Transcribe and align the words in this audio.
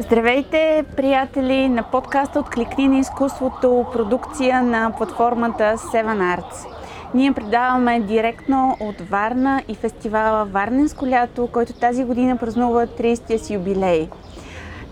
Здравейте, 0.00 0.84
приятели 0.96 1.68
на 1.68 1.82
подкаста 1.82 2.40
от 2.40 2.50
Кликни 2.50 2.88
на 2.88 2.98
изкуството, 2.98 3.86
продукция 3.92 4.62
на 4.62 4.92
платформата 4.96 5.62
Seven 5.62 6.36
Arts. 6.36 6.66
Ние 7.14 7.32
предаваме 7.32 8.00
директно 8.00 8.76
от 8.80 9.00
Варна 9.00 9.62
и 9.68 9.74
фестивала 9.74 10.44
Варненско 10.44 11.06
лято, 11.06 11.48
който 11.52 11.72
тази 11.72 12.04
година 12.04 12.36
празнува 12.36 12.86
30-я 12.86 13.38
си 13.38 13.54
юбилей. 13.54 14.08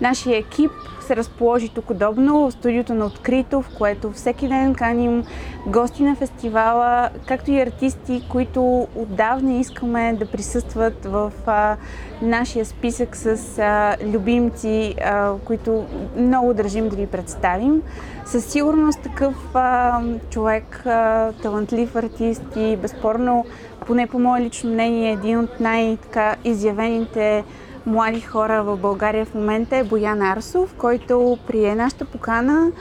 Нашия 0.00 0.38
екип 0.38 0.70
се 1.00 1.16
разположи 1.16 1.68
тук 1.68 1.90
удобно 1.90 2.38
в 2.38 2.52
студиото 2.52 2.94
на 2.94 3.06
Открито, 3.06 3.62
в 3.62 3.70
което 3.78 4.12
всеки 4.12 4.48
ден 4.48 4.74
каним 4.74 5.24
гости 5.66 6.02
на 6.02 6.16
фестивала, 6.16 7.10
както 7.26 7.50
и 7.50 7.60
артисти, 7.60 8.22
които 8.28 8.88
отдавна 8.96 9.52
искаме 9.52 10.12
да 10.18 10.30
присъстват 10.30 11.04
в 11.04 11.32
а, 11.46 11.76
нашия 12.22 12.64
списък 12.64 13.16
с 13.16 13.58
а, 13.58 13.96
любимци, 14.04 14.94
а, 15.04 15.32
които 15.44 15.84
много 16.16 16.54
държим 16.54 16.88
да 16.88 16.96
ви 16.96 17.06
представим. 17.06 17.82
Със 18.26 18.44
сигурност 18.44 19.00
такъв 19.00 19.34
а, 19.54 20.00
човек, 20.30 20.86
а, 20.86 21.32
талантлив 21.32 21.96
артист 21.96 22.44
и 22.56 22.76
безспорно, 22.76 23.44
поне 23.86 24.06
по 24.06 24.18
мое 24.18 24.40
лично 24.40 24.70
мнение, 24.70 25.12
един 25.12 25.38
от 25.38 25.60
най-изявените 25.60 27.44
млади 27.88 28.20
хора 28.20 28.62
в 28.62 28.76
България 28.76 29.24
в 29.24 29.34
момента 29.34 29.76
е 29.76 29.84
Боян 29.84 30.22
Арсов, 30.22 30.74
който 30.78 31.38
прие 31.46 31.74
нашата 31.74 32.04
покана 32.04 32.72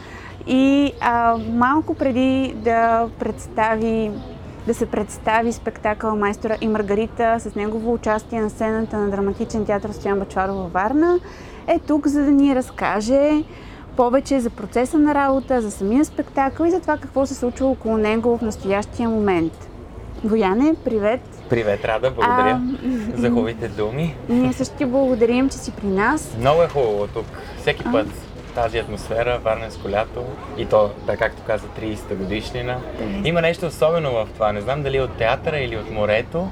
и 0.48 0.94
а, 1.02 1.38
малко 1.50 1.94
преди 1.94 2.54
да 2.58 3.08
представи 3.20 4.12
да 4.68 4.74
се 4.74 4.86
представи 4.86 5.54
спектакъл 5.54 6.16
Майстора 6.16 6.58
и 6.62 6.68
Маргарита 6.68 7.40
с 7.40 7.56
негово 7.56 7.94
участие 7.94 8.42
на 8.42 8.50
сцената 8.50 8.98
на 8.98 9.10
драматичен 9.10 9.66
театър 9.66 9.90
Стоян 9.90 10.20
Бачаров 10.20 10.56
във 10.56 10.74
Варна, 10.74 11.20
е 11.68 11.80
тук 11.80 12.08
за 12.08 12.26
да 12.26 12.32
ни 12.32 12.56
разкаже 12.56 13.44
повече 13.96 14.40
за 14.40 14.50
процеса 14.50 15.00
на 15.00 15.16
работа, 15.16 15.62
за 15.62 15.72
самия 15.72 16.06
спектакъл 16.06 16.66
и 16.66 16.72
за 16.72 16.80
това 16.80 16.98
какво 16.98 17.26
се 17.26 17.36
случва 17.36 17.68
около 17.68 17.98
него 17.98 18.38
в 18.38 18.42
настоящия 18.42 19.10
момент. 19.10 19.70
Бояне, 20.24 20.76
привет! 20.86 21.37
Привет, 21.50 21.86
Рада, 21.86 22.12
благодаря 22.12 22.62
а, 23.16 23.18
за 23.18 23.30
хубавите 23.30 23.68
думи. 23.68 24.16
Ние 24.30 24.54
също 24.54 24.76
ти 24.76 24.86
благодарим, 24.86 25.50
че 25.50 25.58
си 25.58 25.72
при 25.72 25.88
нас. 25.88 26.36
Много 26.40 26.64
е 26.64 26.68
хубаво 26.68 27.08
тук. 27.08 27.26
Всеки 27.62 27.84
а? 27.86 27.92
път 27.92 28.08
тази 28.56 28.78
атмосфера, 28.78 29.40
Варненско 29.44 29.90
лято 29.90 30.24
и 30.58 30.66
то, 30.66 30.92
да, 31.06 31.18
както 31.18 31.42
каза, 31.48 31.66
30-та 31.82 32.16
годишнина. 32.16 32.78
Да. 33.00 33.30
Има 33.30 33.42
нещо 33.42 33.66
особено 33.66 34.12
в 34.12 34.28
това. 34.34 34.52
Не 34.52 34.62
знам 34.62 34.84
дали 34.84 35.00
от 35.00 35.14
театъра 35.18 35.60
или 35.60 35.78
от 35.78 35.92
морето, 35.92 36.52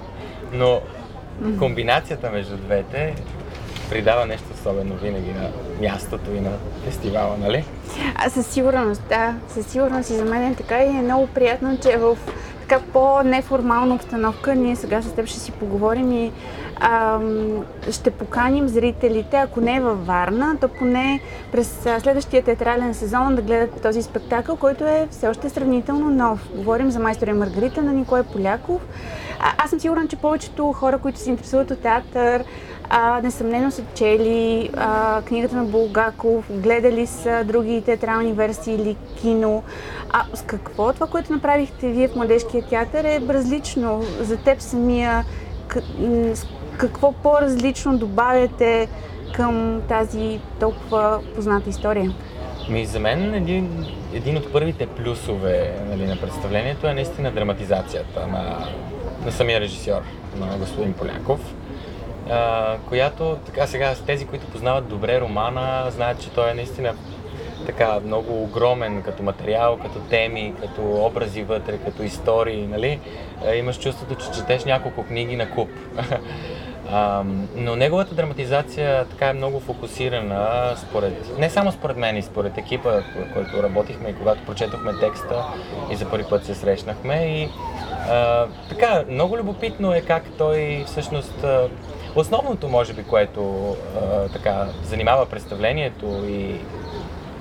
но 0.54 0.82
комбинацията 1.60 2.30
между 2.32 2.58
двете 2.58 3.16
придава 3.90 4.26
нещо 4.26 4.46
особено 4.54 4.96
винаги 4.96 5.32
на 5.32 5.50
мястото 5.82 6.32
и 6.32 6.40
на 6.40 6.52
фестивала, 6.86 7.38
нали? 7.38 7.66
А, 8.16 8.30
със 8.30 8.48
сигурност, 8.48 9.04
да. 9.10 9.36
Със 9.48 9.68
сигурност 9.68 10.10
и 10.10 10.14
за 10.14 10.26
мен 10.26 10.52
е 10.52 10.56
така 10.56 10.84
и 10.84 10.88
е 10.88 11.02
много 11.02 11.28
приятно, 11.28 11.78
че 11.78 11.98
в 11.98 12.18
така 12.68 12.82
по-неформална 12.94 13.96
обстановка 13.96 14.56
ние 14.56 14.76
сега 14.76 15.02
с 15.02 15.14
теб 15.14 15.26
ще 15.26 15.40
си 15.40 15.52
поговорим 15.52 16.12
и 16.12 16.32
ам, 16.80 17.66
ще 17.92 18.12
поканим 18.12 18.68
зрителите, 18.68 19.38
ако 19.38 19.62
не 19.62 19.76
е 19.76 19.82
във 19.82 20.08
Варна, 20.08 20.58
то 20.62 20.68
поне 20.68 21.20
през 21.52 21.80
следващия 22.00 22.44
театрален 22.44 22.94
сезон 22.94 23.36
да 23.36 23.42
гледат 23.42 23.82
този 23.82 24.02
спектакъл, 24.02 24.56
който 24.56 24.84
е 24.84 25.08
все 25.12 25.28
още 25.28 25.50
сравнително 25.50 26.10
нов. 26.10 26.50
Говорим 26.56 26.92
за 26.92 27.00
Майстор 27.00 27.28
и 27.28 27.34
Маргарита 27.34 27.82
на 27.82 27.94
Николай 27.94 28.24
Поляков. 28.24 28.82
А, 29.40 29.64
аз 29.64 29.70
съм 29.70 29.80
сигурна, 29.80 30.08
че 30.08 30.16
повечето 30.16 30.74
хора, 30.74 30.98
които 30.98 31.20
се 31.20 31.30
интересуват 31.30 31.72
от 31.72 31.80
театър, 31.80 32.44
а, 32.90 33.22
несъмнено 33.22 33.72
са 33.72 33.84
чели 33.96 34.70
а, 34.78 35.22
книгата 35.22 35.56
на 35.56 35.64
Булгаков, 35.64 36.46
гледали 36.50 37.08
са 37.08 37.44
други 37.44 37.82
театрални 37.82 38.34
версии 38.34 38.76
или 38.76 38.96
кино. 39.22 39.64
А 40.10 40.26
с 40.34 40.42
какво 40.42 40.94
това, 40.94 41.08
което 41.08 41.34
направихте 41.34 41.90
вие 41.90 42.08
в 42.08 42.16
Младежкия 42.16 42.64
театър 42.64 43.04
е 43.04 43.22
различно 43.30 44.02
за 44.20 44.38
теб 44.38 44.62
самия? 44.62 45.26
Какво 46.78 47.12
по-различно 47.12 47.98
добавяте 47.98 48.88
към 49.34 49.82
тази 49.88 50.40
толкова 50.60 51.20
позната 51.36 51.70
история? 51.70 52.12
Ми, 52.70 52.86
за 52.86 53.00
мен 53.00 53.34
един, 53.34 53.86
един 54.14 54.38
от 54.38 54.54
първите 54.54 54.88
плюсове 54.88 55.74
нали, 55.90 56.08
на 56.08 56.18
представлението 56.18 56.88
е 56.88 56.94
наистина 56.94 57.32
драматизацията 57.32 58.28
на, 58.28 58.68
на 59.26 59.32
самия 59.32 59.60
режисьор, 59.60 60.02
на 60.40 60.58
господин 60.58 60.94
Поляков 60.94 61.40
а, 62.30 62.78
която 62.90 63.38
така 63.46 63.68
сега 63.68 63.96
тези, 64.06 64.26
които 64.26 64.48
познават 64.48 64.88
добре 64.88 65.22
романа, 65.22 65.92
знаят, 65.92 66.22
че 66.22 66.30
той 66.30 66.52
е 66.52 66.54
наистина 66.54 66.94
така 67.66 68.00
много 68.06 68.44
огромен 68.44 69.02
като 69.02 69.24
материал, 69.24 69.78
като 69.78 70.00
теми, 70.00 70.54
като 70.62 71.06
образи 71.06 71.44
вътре, 71.44 71.78
като 71.78 72.04
истории, 72.04 72.68
нали? 72.68 73.00
Имаш 73.56 73.80
чувството, 73.80 74.16
че 74.16 74.32
четеш 74.32 74.66
няколко 74.66 75.04
книги 75.04 75.36
на 75.36 75.50
куп. 75.50 75.70
Но 77.56 77.76
неговата 77.76 78.16
драматизация 78.16 79.06
така 79.06 79.30
е 79.30 79.34
много 79.34 79.60
фокусирана, 79.60 80.74
според, 80.78 81.38
не 81.38 81.50
само 81.50 81.72
според 81.72 81.98
мен 81.98 82.18
и 82.18 82.22
според 82.22 82.58
екипа, 82.58 83.02
който 83.34 83.64
работихме 83.64 84.10
и 84.10 84.16
когато 84.16 84.46
прочетохме 84.46 84.92
текста 85.00 85.44
и 85.92 85.96
за 85.96 86.10
първи 86.10 86.26
път 86.30 86.46
се 86.46 86.56
срещнахме. 86.56 87.16
И 87.16 87.50
а, 88.10 88.48
така, 88.70 89.04
много 89.10 89.38
любопитно 89.38 89.94
е 89.94 90.02
как 90.02 90.24
той 90.38 90.84
всъщност 90.88 91.46
Основното, 92.16 92.70
може 92.70 92.94
би, 92.94 93.04
което 93.04 93.76
а, 93.96 94.28
така 94.30 94.68
занимава 94.84 95.26
представлението 95.26 96.06
и, 96.28 96.56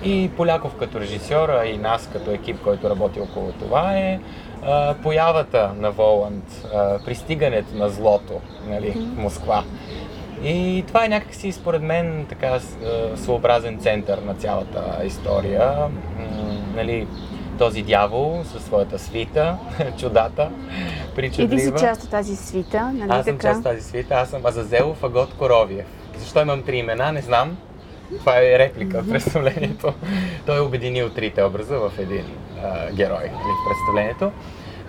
и 0.05 0.31
Поляков 0.37 0.75
като 0.75 1.01
режисьор, 1.01 1.49
а 1.49 1.67
и 1.67 1.79
нас 1.79 2.09
като 2.13 2.31
екип, 2.31 2.63
който 2.65 2.91
работи 2.91 3.21
около 3.21 3.53
това 3.53 3.97
е 3.97 4.21
а, 4.63 4.95
появата 5.03 5.73
на 5.77 5.91
Воланд, 5.91 6.67
а, 6.75 6.99
пристигането 7.05 7.77
на 7.77 7.89
злото 7.89 8.41
нали, 8.69 8.91
в 8.91 9.19
Москва. 9.19 9.65
И 10.45 10.85
това 10.87 11.05
е 11.05 11.09
някакси, 11.09 11.53
според 11.53 11.83
мен, 11.83 12.27
така 12.29 12.61
своеобразен 13.17 13.79
център 13.79 14.19
на 14.19 14.35
цялата 14.35 15.01
история. 15.05 15.75
Нали, 16.77 17.07
този 17.55 17.83
дявол 17.83 18.43
със 18.45 18.65
своята 18.65 18.99
свита, 18.99 19.57
чудата, 19.99 20.51
причудлива. 21.15 21.55
И 21.55 21.59
ти 21.59 21.65
си 21.65 21.73
част 21.81 22.05
от 22.05 22.11
тази 22.11 22.37
свита, 22.37 22.91
нали 22.95 23.09
Аз 23.11 23.25
съм 23.25 23.39
част 23.39 23.59
от 23.59 23.65
тази 23.65 23.81
свита, 23.81 24.15
аз 24.15 24.31
съм 24.31 24.47
Азазелов 24.47 25.05
Агот 25.05 25.35
Коровиев. 25.35 25.87
Защо 26.17 26.41
имам 26.41 26.63
три 26.63 26.77
имена, 26.77 27.13
не 27.13 27.21
знам. 27.21 27.57
Това 28.19 28.39
е 28.39 28.59
реплика 28.59 29.03
в 29.03 29.09
представлението. 29.09 29.95
Той 30.47 30.57
е 30.57 30.61
обединил 30.61 31.11
трите 31.11 31.43
образа 31.43 31.79
в 31.79 31.93
един 31.99 32.25
а, 32.65 32.93
герой 32.93 33.19
нали, 33.19 33.33
в 33.33 33.69
представлението. 33.69 34.33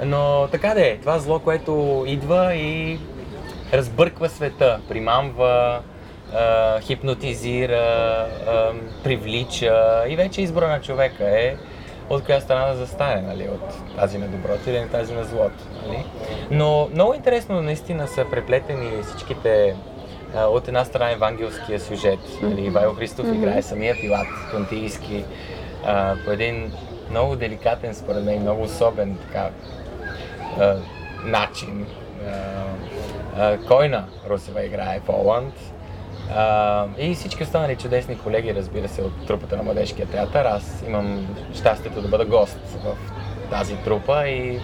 Но 0.03 0.47
така 0.52 0.74
да 0.74 0.88
е, 0.88 0.97
това 0.97 1.20
зло, 1.20 1.40
което 1.40 2.03
идва 2.08 2.56
и 2.56 3.00
разбърква 3.74 4.30
света, 4.30 4.80
примамва, 4.90 5.82
а, 6.34 6.80
хипнотизира, 6.82 8.28
а, 8.47 8.72
привлича 9.03 10.03
и 10.08 10.16
вече 10.16 10.42
избора 10.42 10.68
на 10.68 10.82
човека 10.82 11.40
е 11.40 11.56
от 12.10 12.26
коя 12.26 12.42
страна 12.42 12.68
да 12.68 12.76
застане, 12.76 13.22
нали, 13.22 13.50
от 13.50 13.96
тази 13.96 14.18
на 14.18 14.28
доброто 14.28 14.70
или 14.70 14.80
на 14.80 14.90
тази 14.90 15.14
на 15.14 15.24
злото. 15.24 15.64
Нали. 15.88 16.06
Но 16.52 16.90
много 16.94 17.14
интересно 17.14 17.62
наистина 17.62 18.08
са 18.08 18.26
преплетени 18.32 19.04
всичките 19.04 19.76
от 20.36 20.68
една 20.68 20.86
страна 20.86 21.12
евангелския 21.12 21.80
сюжет. 21.80 22.20
Нали, 22.42 22.66
Ивайло 22.66 22.94
Христов 22.94 23.26
mm-hmm. 23.26 23.36
играе 23.36 23.62
самия 23.62 23.96
Пилат, 24.02 24.28
понтийски, 24.52 25.26
по 26.26 26.32
един 26.32 26.72
много 27.10 27.36
деликатен, 27.36 27.96
според 27.96 28.24
мен, 28.24 28.42
много 28.42 28.64
особен 28.64 29.18
така, 29.18 29.50
а, 30.60 30.76
начин. 31.24 31.88
А, 32.28 32.64
а, 33.38 33.58
Койна 33.58 34.06
Русева 34.29 34.66
играе 34.66 35.00
Поланд, 35.00 35.53
и 36.98 37.16
всички 37.16 37.44
останали 37.44 37.76
чудесни 37.76 38.18
колеги, 38.18 38.56
разбира 38.56 38.88
се, 38.88 39.02
от 39.02 39.28
трупата 39.28 39.58
на 39.58 39.64
Младежкия 39.64 40.08
театър. 40.08 40.46
Аз 40.46 40.84
имам 40.88 41.28
щастието 41.54 42.02
да 42.02 42.08
бъда 42.08 42.26
гост 42.26 42.60
в 42.84 42.96
тази 43.50 43.76
трупа 43.76 44.28
и 44.28 44.60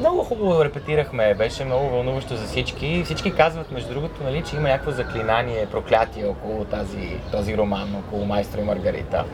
много 0.00 0.24
хубаво 0.24 0.64
репетирахме, 0.64 1.34
беше 1.34 1.64
много 1.64 1.88
вълнуващо 1.88 2.36
за 2.36 2.46
всички. 2.46 3.02
Всички 3.04 3.34
казват, 3.34 3.72
между 3.72 3.94
другото, 3.94 4.24
нали, 4.24 4.42
че 4.50 4.56
има 4.56 4.68
някакво 4.68 4.90
заклинание, 4.90 5.66
проклятие 5.66 6.26
около 6.26 6.64
тази, 6.64 7.16
този 7.32 7.56
роман, 7.56 7.96
около 7.96 8.24
Майстро 8.24 8.60
и 8.60 8.64
Маргарита. 8.64 9.24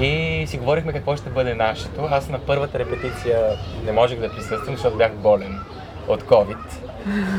И 0.00 0.44
си 0.46 0.58
говорихме 0.58 0.92
какво 0.92 1.16
ще 1.16 1.30
бъде 1.30 1.54
нашето. 1.54 2.08
Аз 2.10 2.28
на 2.28 2.38
първата 2.38 2.78
репетиция 2.78 3.40
не 3.84 3.92
можех 3.92 4.20
да 4.20 4.32
присъствам, 4.32 4.76
защото 4.76 4.96
бях 4.96 5.12
болен. 5.12 5.60
от 6.08 6.22
COVID. 6.22 6.58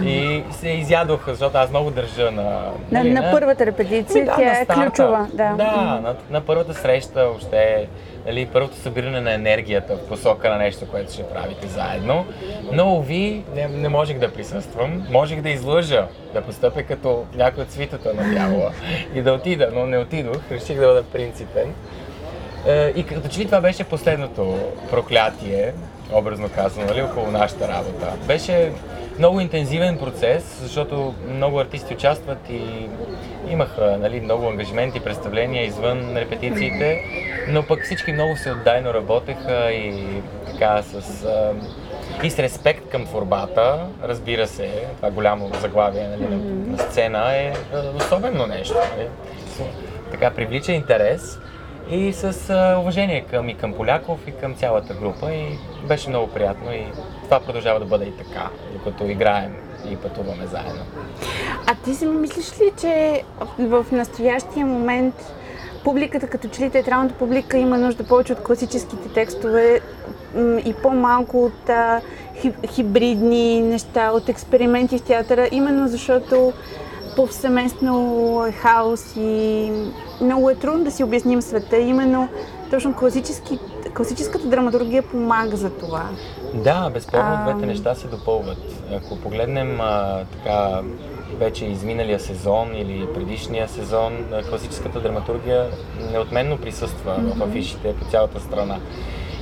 И 0.03 0.43
се 0.51 0.69
изядоха, 0.69 1.31
защото 1.31 1.57
аз 1.57 1.69
много 1.69 1.91
държа 1.91 2.31
на... 2.31 2.43
На, 2.43 2.73
нали, 2.91 3.13
на 3.13 3.31
първата 3.31 3.65
репетиция, 3.65 4.17
Ами 4.17 4.25
да, 4.25 4.65
тя 4.65 4.77
на 4.77 4.83
е 4.83 4.87
ключова. 4.87 5.27
Да. 5.33 5.53
да 5.57 5.63
на, 6.03 6.15
на 6.29 6.41
първата 6.41 6.73
среща, 6.73 7.25
въобще, 7.25 7.87
нали, 8.25 8.49
първото 8.53 8.75
събиране 8.75 9.21
на 9.21 9.33
енергията 9.33 9.95
в 9.95 10.07
посока 10.07 10.49
на 10.49 10.57
нещо, 10.57 10.87
което 10.91 11.13
ще 11.13 11.23
правите 11.23 11.67
заедно. 11.67 12.25
Но, 12.71 12.95
уви, 12.95 13.43
не, 13.55 13.67
не 13.67 13.89
можех 13.89 14.19
да 14.19 14.33
присъствам. 14.33 15.07
Можех 15.11 15.41
да 15.41 15.49
излъжа, 15.49 16.07
да 16.33 16.41
постъпя 16.41 16.83
като 16.83 17.25
някой 17.35 17.63
от 17.63 17.71
свитата 17.71 18.13
на 18.13 18.33
дявола 18.33 18.71
и 19.13 19.21
да 19.21 19.33
отида, 19.33 19.69
но 19.73 19.85
не 19.85 19.97
отидох. 19.97 20.37
Реших 20.51 20.79
да 20.79 20.87
бъда 20.87 21.03
принципен. 21.03 21.73
Е, 22.67 22.93
И 22.95 23.03
като 23.03 23.27
че 23.27 23.39
ли 23.39 23.45
това 23.45 23.61
беше 23.61 23.83
последното 23.83 24.59
проклятие, 24.91 25.73
образно 26.13 26.49
казано, 26.55 26.85
нали, 26.87 27.01
около 27.01 27.27
нашата 27.27 27.67
работа. 27.67 28.07
Беше 28.27 28.71
много 29.17 29.39
интензивен 29.39 29.97
процес, 29.97 30.59
защото 30.61 31.13
много 31.29 31.59
артисти 31.59 31.93
участват 31.93 32.49
и 32.49 32.89
имаха 33.49 33.97
нали, 33.97 34.21
много 34.21 34.47
ангажименти, 34.47 34.99
представления 34.99 35.65
извън 35.65 36.17
репетициите, 36.17 37.01
но 37.47 37.63
пък 37.63 37.83
всички 37.83 38.13
много 38.13 38.37
се 38.37 38.51
отдайно 38.51 38.93
работеха 38.93 39.71
и 39.71 40.05
така 40.45 40.81
с 40.81 41.25
и 42.23 42.29
с 42.29 42.39
респект 42.39 42.89
към 42.89 43.05
творбата, 43.05 43.87
разбира 44.03 44.47
се, 44.47 44.69
това 44.95 45.11
голямо 45.11 45.51
заглавие 45.61 46.07
нали, 46.07 46.23
на, 46.23 46.37
на 46.71 46.77
сцена 46.77 47.35
е 47.35 47.53
а, 47.73 47.83
особено 47.97 48.47
нещо. 48.47 48.75
Нали. 48.97 49.07
Така 50.11 50.31
привлича 50.31 50.71
интерес 50.71 51.39
и 51.89 52.13
с 52.13 52.49
а, 52.49 52.79
уважение 52.79 53.21
към 53.21 53.49
и 53.49 53.57
към 53.57 53.73
Поляков 53.73 54.27
и 54.27 54.31
към 54.31 54.55
цялата 54.55 54.93
група 54.93 55.33
и 55.33 55.57
беше 55.87 56.09
много 56.09 56.27
приятно 56.27 56.73
и 56.73 56.83
това 57.23 57.39
продължава 57.39 57.79
да 57.79 57.85
бъде 57.85 58.05
и 58.05 58.17
така, 58.17 58.49
докато 58.73 59.03
играем 59.05 59.55
и 59.91 59.95
пътуваме 59.95 60.45
заедно. 60.45 60.85
А 61.67 61.75
ти 61.83 61.95
си 61.95 62.05
мислиш 62.05 62.59
ли, 62.59 62.71
че 62.81 63.23
в 63.59 63.85
настоящия 63.91 64.65
момент 64.65 65.15
публиката, 65.83 66.27
като 66.27 66.47
че 66.47 66.61
ли 66.61 66.69
театралната 66.69 67.15
публика 67.15 67.57
има 67.57 67.77
нужда 67.77 68.03
повече 68.03 68.33
от 68.33 68.43
класическите 68.43 69.09
текстове 69.13 69.79
и 70.65 70.73
по-малко 70.83 71.45
от 71.45 71.69
а, 71.69 72.01
хи- 72.41 72.67
хибридни 72.73 73.61
неща, 73.61 74.11
от 74.11 74.29
експерименти 74.29 74.97
в 74.97 75.01
театъра, 75.01 75.49
именно 75.51 75.87
защото 75.87 76.53
повсеместно 77.15 78.45
е 78.47 78.51
хаос 78.51 79.15
и 79.17 79.71
много 80.21 80.49
е 80.49 80.55
трудно 80.55 80.83
да 80.83 80.91
си 80.91 81.03
обясним 81.03 81.41
света. 81.41 81.77
Именно 81.77 82.29
точно 82.69 82.93
класически, 82.93 83.59
класическата 83.93 84.47
драматургия 84.47 85.03
помага 85.03 85.57
за 85.57 85.69
това. 85.69 86.03
Да, 86.53 86.89
безспорно 86.93 87.25
А, 87.27 87.43
двете 87.43 87.65
неща 87.65 87.95
се 87.95 88.07
допълват. 88.07 88.57
Ако 88.91 89.19
погледнем 89.19 89.81
а, 89.81 90.25
така 90.31 90.81
вече 91.37 91.65
изминалия 91.65 92.19
сезон 92.19 92.75
или 92.75 93.07
предишния 93.13 93.67
сезон, 93.69 94.25
класическата 94.49 95.01
драматургия 95.01 95.67
неотменно 96.11 96.57
присъства 96.57 97.15
в 97.37 97.43
афишите 97.43 97.95
по 97.95 98.05
цялата 98.05 98.39
страна. 98.39 98.79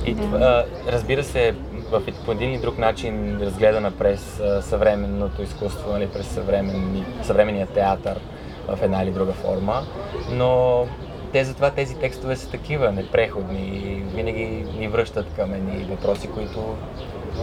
И 0.06 0.16
това, 0.16 0.64
разбира 0.88 1.24
се, 1.24 1.54
в 1.90 2.02
по 2.24 2.32
един 2.32 2.54
и 2.54 2.58
друг 2.58 2.78
начин 2.78 3.38
разгледана 3.40 3.90
през 3.90 4.40
а, 4.40 4.62
съвременното 4.62 5.42
изкуство, 5.42 5.92
нали, 5.92 6.08
през 6.08 6.26
съвременни, 6.26 7.04
съвременния 7.22 7.66
театър 7.66 8.20
в 8.68 8.78
една 8.82 9.02
или 9.02 9.10
друга 9.10 9.32
форма, 9.32 9.82
но 10.30 10.86
те 11.32 11.44
затова 11.44 11.70
тези 11.70 11.98
текстове 11.98 12.36
са 12.36 12.50
такива, 12.50 12.92
непреходни 12.92 13.66
и 13.66 14.02
винаги 14.14 14.66
ни 14.78 14.88
връщат 14.88 15.26
към 15.36 15.54
едни 15.54 15.84
въпроси, 15.84 16.30
които 16.34 16.76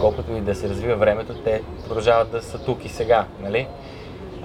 колкото 0.00 0.32
и 0.32 0.40
да 0.40 0.54
се 0.54 0.68
развива 0.68 0.96
времето, 0.96 1.34
те 1.34 1.62
продължават 1.88 2.30
да 2.30 2.42
са 2.42 2.64
тук 2.64 2.84
и 2.84 2.88
сега, 2.88 3.26
нали? 3.42 3.66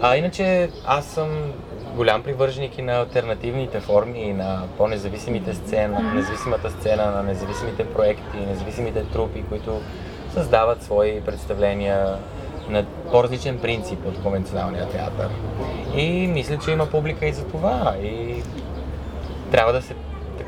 А 0.01 0.17
иначе 0.17 0.69
аз 0.85 1.05
съм 1.05 1.53
голям 1.95 2.23
привърженик 2.23 2.77
и 2.77 2.81
на 2.81 2.93
альтернативните 2.93 3.79
форми 3.79 4.19
и 4.19 4.33
на 4.33 4.63
по-независимите 4.77 5.53
сцена, 5.53 6.13
независимата 6.15 6.71
сцена, 6.71 7.11
на 7.11 7.23
независимите 7.23 7.85
проекти, 7.85 8.37
независимите 8.47 9.03
трупи, 9.03 9.43
които 9.49 9.81
създават 10.33 10.83
свои 10.83 11.21
представления 11.21 12.17
на 12.69 12.85
по-различен 13.11 13.59
принцип 13.59 14.05
от 14.05 14.21
конвенционалния 14.23 14.89
театър. 14.89 15.29
И 15.95 16.27
мисля, 16.27 16.57
че 16.65 16.71
има 16.71 16.85
публика 16.85 17.25
и 17.25 17.33
за 17.33 17.45
това. 17.47 17.95
И 18.01 18.43
трябва 19.51 19.73
да 19.73 19.81
се 19.81 19.93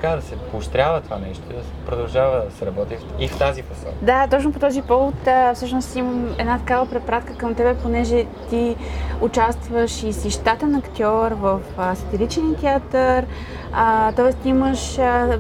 така 0.02 0.16
да 0.16 0.22
се 0.22 0.36
поощрява 0.36 1.02
това 1.02 1.18
нещо 1.18 1.44
да 1.50 1.86
продължава 1.86 2.46
да 2.46 2.56
се 2.56 2.66
работи 2.66 2.98
и 3.20 3.28
в 3.28 3.38
тази 3.38 3.64
посока. 3.64 3.92
Да, 4.02 4.28
точно 4.28 4.54
по 4.54 4.60
този 4.60 4.82
повод 4.82 5.16
всъщност 5.54 5.96
имам 5.96 6.36
една 6.38 6.58
такава 6.58 6.90
препратка 6.90 7.34
към 7.34 7.56
тебе, 7.56 7.76
понеже 7.76 8.26
ти 8.50 8.76
участваш 9.22 10.04
и 10.04 10.14
си 10.14 10.30
щатен 10.32 10.76
актьор 10.76 11.32
в 11.32 11.60
а, 11.78 11.96
сатиричен 11.96 12.56
театър, 12.56 13.26
т.е. 14.16 14.48
имаш 14.48 14.98
а, 15.00 15.40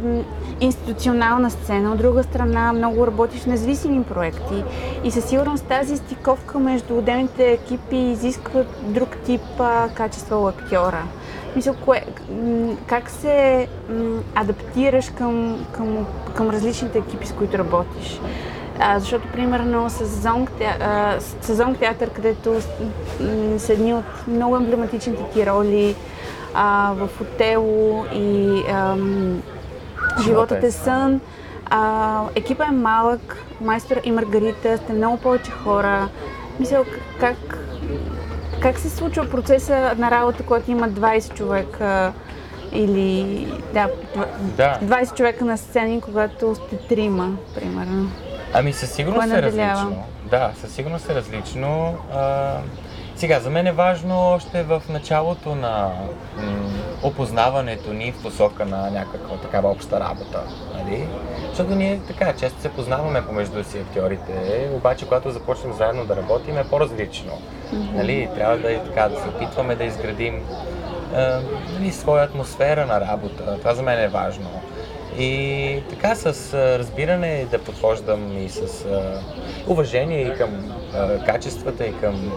институционална 0.60 1.52
сцена, 1.52 1.92
от 1.92 1.98
друга 1.98 2.24
страна 2.24 2.74
много 2.74 3.08
работиш 3.08 3.42
в 3.42 3.48
независими 3.48 4.04
проекти 4.04 4.64
и 5.04 5.12
със 5.12 5.26
сигурност 5.26 5.66
тази 5.66 5.98
стиковка 5.98 6.60
между 6.60 6.98
отделните 6.98 7.52
екипи 7.52 7.98
изисква 7.98 8.64
друг 8.82 9.18
тип 9.26 9.42
а, 9.60 9.90
качества 9.90 10.38
у 10.38 10.48
актьора. 10.48 11.04
Мисля, 11.56 11.74
кое, 11.86 12.06
как 12.88 13.10
се 13.10 13.68
адаптираш 14.36 15.10
към, 15.10 15.66
към, 15.72 16.08
към 16.36 16.50
различните 16.50 16.98
екипи, 16.98 17.28
с 17.28 17.34
които 17.34 17.58
работиш? 17.58 18.22
А, 18.80 19.00
защото, 19.00 19.28
примерно, 19.28 19.90
с 19.90 20.06
Зонг, 20.06 21.78
театър, 21.80 22.10
където 22.10 22.62
са 23.58 23.74
едни 23.74 23.94
от 23.94 24.28
много 24.28 24.56
емблематичните 24.56 25.24
ти 25.34 25.46
роли 25.46 25.96
а, 26.54 26.94
в 26.96 27.22
Отело 27.22 28.06
и 28.14 28.62
ам, 28.70 29.42
Животът 30.24 30.64
е 30.64 30.72
сън. 30.72 31.22
А, 31.70 32.24
екипа 32.36 32.66
е 32.66 32.72
малък, 32.72 33.38
майстор 33.62 33.98
и 34.04 34.12
Маргарита, 34.12 34.78
сте 34.78 34.94
много 34.94 35.18
повече 35.18 35.52
хора. 35.52 36.10
Мисля, 36.60 36.86
как, 37.20 37.60
как 38.62 38.80
се 38.80 38.90
случва 38.90 39.30
процеса 39.30 39.96
на 39.98 40.12
работа, 40.12 40.44
когато 40.44 40.72
има 40.72 40.90
20 40.90 41.34
човека 41.34 42.14
или 42.72 43.48
да, 43.74 43.90
Да. 44.40 44.80
20 44.84 45.16
човека 45.16 45.46
на 45.46 45.58
сцени, 45.58 46.02
когато 46.02 46.56
сте 46.56 46.78
трима, 46.78 47.32
примерно. 47.56 48.12
Ами 48.54 48.74
със 48.74 48.92
сигурност 48.92 49.34
е 49.34 49.42
различно. 49.42 50.04
Да, 50.30 50.52
със 50.62 50.72
сигурност 50.74 51.10
е 51.10 51.16
различно. 51.16 51.96
А, 52.14 52.58
сега, 53.20 53.40
за 53.40 53.50
мен 53.50 53.68
е 53.68 53.72
важно 53.72 54.34
още 54.34 54.64
в 54.64 54.82
началото 54.90 55.56
на 55.56 55.92
опознаването 57.04 57.94
ни 57.94 58.12
в 58.12 58.22
посока 58.22 58.66
на 58.66 58.92
някаква 58.92 59.38
такава 59.38 59.70
обща 59.70 60.00
работа. 60.00 60.42
Нали? 60.74 61.08
Защото 61.50 61.76
ние 61.76 62.00
така 62.08 62.34
често 62.34 62.62
се 62.62 62.70
познаваме 62.70 63.26
помежду 63.26 63.64
си 63.64 63.78
актьорите, 63.78 64.70
обаче 64.74 65.06
когато 65.06 65.32
започнем 65.32 65.74
заедно 65.74 66.06
да 66.06 66.16
работим 66.16 66.58
е 66.58 66.64
по-различно. 66.64 67.32
Нали? 67.74 68.30
Трябва 68.36 68.58
да, 68.58 68.74
е 68.74 68.84
така, 68.84 69.10
да 69.10 69.22
се 69.22 69.28
опитваме 69.28 69.76
да 69.76 69.84
изградим 69.84 70.46
нали, 71.74 71.92
своя 71.92 72.24
атмосфера 72.24 72.86
на 72.86 73.02
работа. 73.02 73.58
Това 73.60 73.76
за 73.76 73.84
мен 73.84 74.00
е 74.00 74.08
важно. 74.08 74.50
И 75.18 75.84
така 75.90 76.16
с 76.16 76.54
разбиране 76.80 77.46
да 77.52 77.60
подхождам 77.60 78.38
и 78.38 78.50
с 78.50 78.86
уважение 79.68 80.22
и 80.22 80.34
към 80.34 80.50
качествата 81.26 81.86
и 81.86 82.00
към 82.00 82.32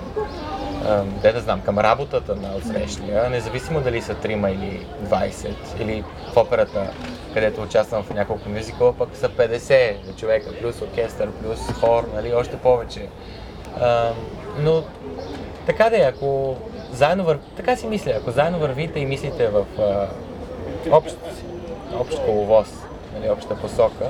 де 1.22 1.32
да 1.32 1.40
знам, 1.40 1.60
към 1.60 1.78
работата 1.78 2.34
на 2.36 2.56
отсрещния, 2.56 3.30
независимо 3.30 3.80
дали 3.80 4.02
са 4.02 4.14
3 4.14 4.50
или 4.50 4.86
20, 5.04 5.54
или 5.80 6.04
в 6.32 6.36
операта, 6.36 6.90
където 7.34 7.62
участвам 7.62 8.02
в 8.02 8.10
няколко 8.10 8.48
мюзикъла, 8.48 8.92
пък 8.92 9.08
са 9.14 9.28
50 9.28 10.16
човека, 10.16 10.50
плюс 10.60 10.82
оркестър, 10.82 11.30
плюс 11.30 11.72
хор, 11.80 12.08
нали, 12.14 12.34
още 12.34 12.56
повече. 12.56 13.08
Но 14.58 14.82
така 15.66 15.90
да 15.90 15.96
е, 15.96 16.08
ако 16.08 16.56
заедно 16.92 17.24
вър... 17.24 17.38
така 17.56 17.76
си 17.76 17.86
мисля, 17.86 18.12
ако 18.16 18.30
заедно 18.30 18.58
вървите 18.58 19.00
и 19.00 19.06
мислите 19.06 19.48
в 19.48 19.64
общ, 20.90 21.16
общ 21.98 22.18
коловоз, 22.24 22.68
нали, 23.14 23.30
обща 23.30 23.54
посока, 23.56 24.04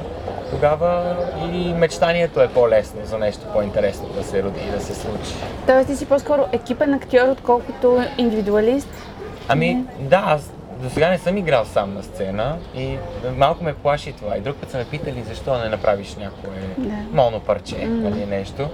тогава 0.50 1.16
и 1.52 1.74
мечтанието 1.74 2.40
е 2.40 2.48
по-лесно 2.48 3.00
за 3.04 3.18
нещо 3.18 3.40
по-интересно 3.52 4.08
да 4.08 4.24
се 4.24 4.42
роди 4.42 4.60
и 4.68 4.70
да 4.70 4.80
се 4.80 4.94
случи. 4.94 5.34
Тоест 5.66 5.88
ти 5.88 5.96
си 5.96 6.06
по-скоро 6.06 6.46
екипен 6.52 6.94
актьор, 6.94 7.28
отколкото 7.28 8.04
индивидуалист. 8.18 8.88
Ами 9.48 9.84
да, 10.00 10.22
аз 10.26 10.50
до 10.82 10.90
сега 10.90 11.10
не 11.10 11.18
съм 11.18 11.36
играл 11.36 11.64
сам 11.64 11.94
на 11.94 12.02
сцена 12.02 12.56
и 12.76 12.96
малко 13.36 13.64
ме 13.64 13.74
плаши 13.74 14.12
това. 14.12 14.36
И 14.36 14.40
друг 14.40 14.56
път 14.56 14.70
са 14.70 14.78
ме 14.78 14.84
питали 14.84 15.22
защо 15.28 15.58
не 15.58 15.68
направиш 15.68 16.16
някое 16.16 16.50
Да. 16.78 16.94
моно 17.12 17.40
парче 17.40 17.76
или 17.76 18.26
нещо. 18.26 18.68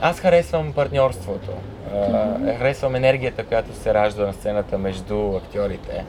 Аз 0.00 0.20
харесвам 0.20 0.72
партньорството. 0.72 1.50
А, 1.94 2.56
Харесвам 2.58 2.94
енергията, 2.94 3.44
която 3.44 3.74
се 3.74 3.94
ражда 3.94 4.26
на 4.26 4.32
сцената 4.32 4.78
между 4.78 5.36
актьорите. 5.36 6.04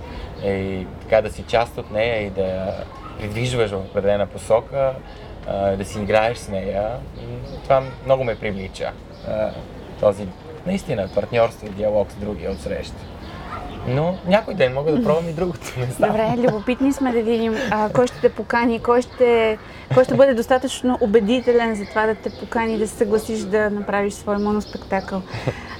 И 0.46 0.88
така 1.02 1.22
да 1.22 1.32
си 1.32 1.44
част 1.44 1.78
от 1.78 1.92
нея 1.92 2.26
и 2.26 2.30
да 2.30 2.74
придвижваш 3.20 3.72
в 3.72 3.76
определена 3.76 4.28
посока. 4.28 4.94
да 5.78 5.86
си 5.86 6.00
играеш 6.00 6.38
с 6.38 6.50
нея, 6.50 6.90
това 7.64 7.84
много 8.06 8.24
ме 8.24 8.36
привлича. 8.36 8.92
Този 10.00 10.28
наистина 10.66 11.10
партньорство 11.16 11.70
диалог 11.70 12.12
с 12.12 12.16
другия 12.16 12.52
от 12.52 12.60
среща. 12.60 12.98
Но 13.88 14.18
някой 14.28 14.54
ден 14.54 14.74
мога 14.74 14.92
да 14.92 15.04
пробвам 15.04 15.30
и 15.30 15.34
другото. 15.34 15.74
Не 15.78 15.86
знам. 15.86 16.10
Добре, 16.10 16.34
любопитни 16.38 16.94
сме 16.94 17.12
да 17.12 17.22
видим 17.22 17.56
а, 17.72 17.90
кой 17.94 18.08
ще 18.08 18.22
те 18.22 18.30
покани, 18.30 18.80
кой 18.80 19.02
ще, 19.02 19.58
кой 19.94 20.04
ще 20.04 20.16
бъде 20.16 20.34
достатъчно 20.34 20.98
убедителен 21.02 21.76
за 21.76 21.86
това 21.86 22.06
да 22.06 22.16
те 22.16 22.30
покани, 22.40 22.78
да 22.78 22.88
се 22.88 22.96
съгласиш 22.96 23.40
да 23.40 23.70
направиш 23.70 24.14
свой 24.14 24.38
моноспектакъл. 24.38 25.22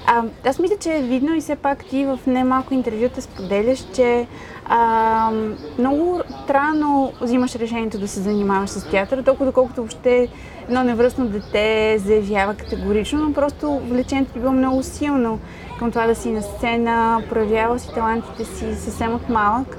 А, 0.08 0.24
аз 0.46 0.60
мисля, 0.60 0.76
че 0.80 0.98
е 0.98 1.02
видно 1.02 1.36
и 1.36 1.42
все 1.42 1.56
пак 1.56 1.86
ти 1.86 2.06
в 2.06 2.20
немалко 2.28 2.74
интервюта 2.74 3.22
споделяш, 3.22 3.86
че 3.94 4.28
а, 4.66 5.32
много 5.78 6.22
рано 6.50 7.14
взимаш 7.22 7.56
решението 7.56 8.00
да 8.00 8.08
се 8.08 8.20
занимаваш 8.20 8.70
с 8.70 8.90
театър, 8.90 9.24
толкова 9.24 9.46
доколкото 9.46 9.82
въобще 9.82 10.28
едно 10.64 10.84
невръстно 10.84 11.28
дете 11.28 11.98
заявява 11.98 12.56
категорично, 12.56 13.20
но 13.20 13.34
просто 13.34 13.80
влечението 13.80 14.34
ти 14.34 14.40
било 14.40 14.52
много 14.52 14.84
силно 14.84 15.40
към 15.80 15.92
това 15.92 16.08
да 16.08 16.16
си 16.16 16.32
на 16.32 16.42
сцена, 16.42 17.24
проявява 17.30 17.80
си 17.80 17.94
талантите 17.94 18.46
си 18.46 18.76
съвсем 18.76 19.14
от 19.14 19.30
малък. 19.30 19.78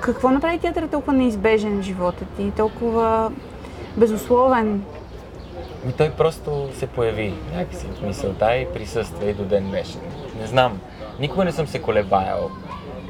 Какво 0.00 0.30
направи 0.30 0.58
театър 0.58 0.86
толкова 0.86 1.12
неизбежен 1.12 1.78
в 1.78 1.82
живота 1.82 2.24
ти, 2.36 2.52
толкова 2.56 3.32
безусловен? 3.98 4.82
И 5.88 5.92
той 5.92 6.10
просто 6.10 6.68
се 6.74 6.86
появи 6.86 7.34
някакси 7.54 7.86
в 7.86 8.02
мисълта 8.02 8.56
и 8.56 8.66
присъства 8.74 9.30
и 9.30 9.34
до 9.34 9.44
ден 9.44 9.64
днешен. 9.64 10.00
Не 10.40 10.46
знам, 10.46 10.80
никога 11.20 11.44
не 11.44 11.52
съм 11.52 11.66
се 11.66 11.82
колебаял. 11.82 12.50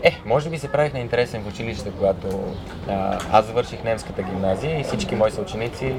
Е, 0.02 0.20
може 0.26 0.50
би 0.50 0.58
се 0.58 0.72
правих 0.72 0.92
на 0.92 1.00
интересен 1.00 1.42
в 1.42 1.48
училище, 1.48 1.90
когато 1.98 2.26
а, 2.88 3.18
аз 3.32 3.46
завърших 3.46 3.84
немската 3.84 4.22
гимназия 4.22 4.80
и 4.80 4.84
всички 4.84 5.14
мои 5.14 5.30
съученици 5.30 5.94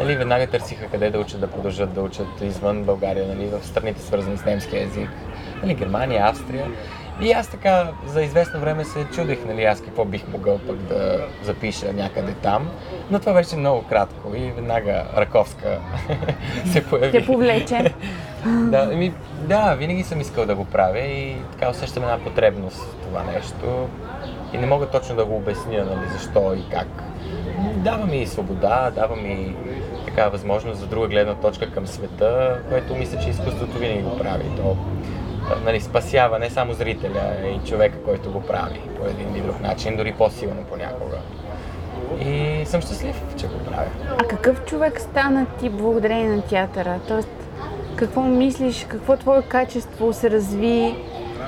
нали, 0.00 0.16
веднага 0.16 0.46
търсиха 0.46 0.86
къде 0.86 1.10
да 1.10 1.18
учат, 1.18 1.40
да 1.40 1.46
продължат 1.46 1.94
да 1.94 2.02
учат 2.02 2.40
извън 2.42 2.82
България, 2.82 3.26
нали, 3.26 3.46
в 3.46 3.66
страните 3.66 4.02
свързани 4.02 4.36
с 4.36 4.44
немския 4.44 4.82
език. 4.82 5.10
Нали, 5.62 5.74
Германия, 5.74 6.24
Австрия. 6.24 6.66
И 7.20 7.32
аз 7.32 7.48
така 7.48 7.88
за 8.06 8.22
известно 8.22 8.60
време 8.60 8.84
се 8.84 9.04
чудих, 9.04 9.38
нали, 9.46 9.64
аз 9.64 9.80
какво 9.80 10.04
бих 10.04 10.28
могъл 10.28 10.58
пък 10.58 10.76
да 10.76 11.26
запиша 11.42 11.92
някъде 11.92 12.32
там. 12.32 12.70
Но 13.10 13.18
това 13.18 13.32
беше 13.32 13.56
много 13.56 13.82
кратко 13.82 14.34
и 14.36 14.50
веднага 14.50 15.04
Раковска 15.16 15.78
се 16.72 16.84
появи. 16.84 17.18
Те 17.18 17.26
повлече. 17.26 17.94
да, 18.46 18.86
ми, 18.86 19.12
да, 19.40 19.74
винаги 19.74 20.02
съм 20.02 20.20
искал 20.20 20.46
да 20.46 20.54
го 20.54 20.64
правя 20.64 20.98
и 20.98 21.36
така 21.52 21.70
усещам 21.70 22.02
една 22.02 22.18
потребност 22.18 22.96
това 23.02 23.22
нещо. 23.22 23.88
И 24.52 24.58
не 24.58 24.66
мога 24.66 24.86
точно 24.86 25.16
да 25.16 25.24
го 25.24 25.36
обясня, 25.36 25.84
нали, 25.84 26.08
защо 26.12 26.54
и 26.54 26.70
как. 26.70 26.88
Дава 27.74 28.06
ми 28.06 28.26
свобода, 28.26 28.90
дава 28.94 29.16
ми 29.16 29.54
така 30.06 30.28
възможност 30.28 30.80
за 30.80 30.86
друга 30.86 31.08
гледна 31.08 31.34
точка 31.34 31.70
към 31.70 31.86
света, 31.86 32.58
което 32.68 32.96
мисля, 32.96 33.18
че 33.18 33.30
изкуството 33.30 33.78
винаги 33.78 34.02
го 34.02 34.18
прави. 34.18 34.44
То 34.56 34.76
нали, 35.64 35.80
спасява 35.80 36.38
не 36.38 36.50
само 36.50 36.72
зрителя, 36.72 37.34
и 37.44 37.68
човека, 37.68 38.02
който 38.04 38.32
го 38.32 38.42
прави 38.42 38.80
по 39.00 39.06
един 39.06 39.34
или 39.34 39.40
друг 39.40 39.60
начин, 39.60 39.96
дори 39.96 40.12
по-силно 40.12 40.64
понякога. 40.70 41.16
И 42.20 42.62
съм 42.66 42.80
щастлив, 42.80 43.22
че 43.36 43.46
го 43.46 43.58
правя. 43.58 43.88
А 44.18 44.24
какъв 44.28 44.64
човек 44.64 45.00
стана 45.00 45.46
ти 45.60 45.68
благодарение 45.68 46.36
на 46.36 46.42
театъра? 46.42 47.00
Тоест, 47.08 47.28
какво 47.96 48.22
мислиш, 48.22 48.86
какво 48.88 49.16
твое 49.16 49.42
качество 49.42 50.12
се 50.12 50.30
разви 50.30 50.94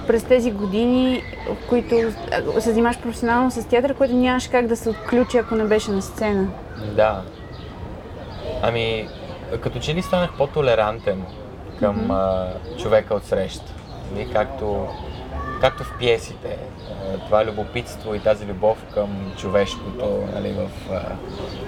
през 0.06 0.24
тези 0.24 0.50
години, 0.50 1.22
в 1.48 1.68
които 1.68 1.94
се 2.60 2.70
занимаваш 2.70 3.00
професионално 3.00 3.50
с 3.50 3.68
театър, 3.68 3.94
което 3.94 4.14
нямаш 4.14 4.48
как 4.48 4.66
да 4.66 4.76
се 4.76 4.88
отключи, 4.88 5.36
ако 5.36 5.54
не 5.54 5.64
беше 5.64 5.90
на 5.90 6.02
сцена? 6.02 6.48
Да. 6.96 7.22
Ами, 8.62 9.08
като 9.60 9.78
че 9.78 9.94
ли 9.94 10.02
станах 10.02 10.30
по-толерантен 10.38 11.24
към 11.80 11.96
mm-hmm. 11.96 12.52
а, 12.76 12.78
човека 12.78 13.14
от 13.14 13.24
среща. 13.24 13.72
Нали, 14.12 14.32
както, 14.32 14.88
както 15.60 15.84
в 15.84 15.94
пиесите. 15.98 16.58
Това 17.26 17.44
любопитство 17.44 18.14
и 18.14 18.20
тази 18.20 18.46
любов 18.46 18.84
към 18.94 19.32
човешкото 19.36 20.28
нали, 20.34 20.52
в, 20.52 20.70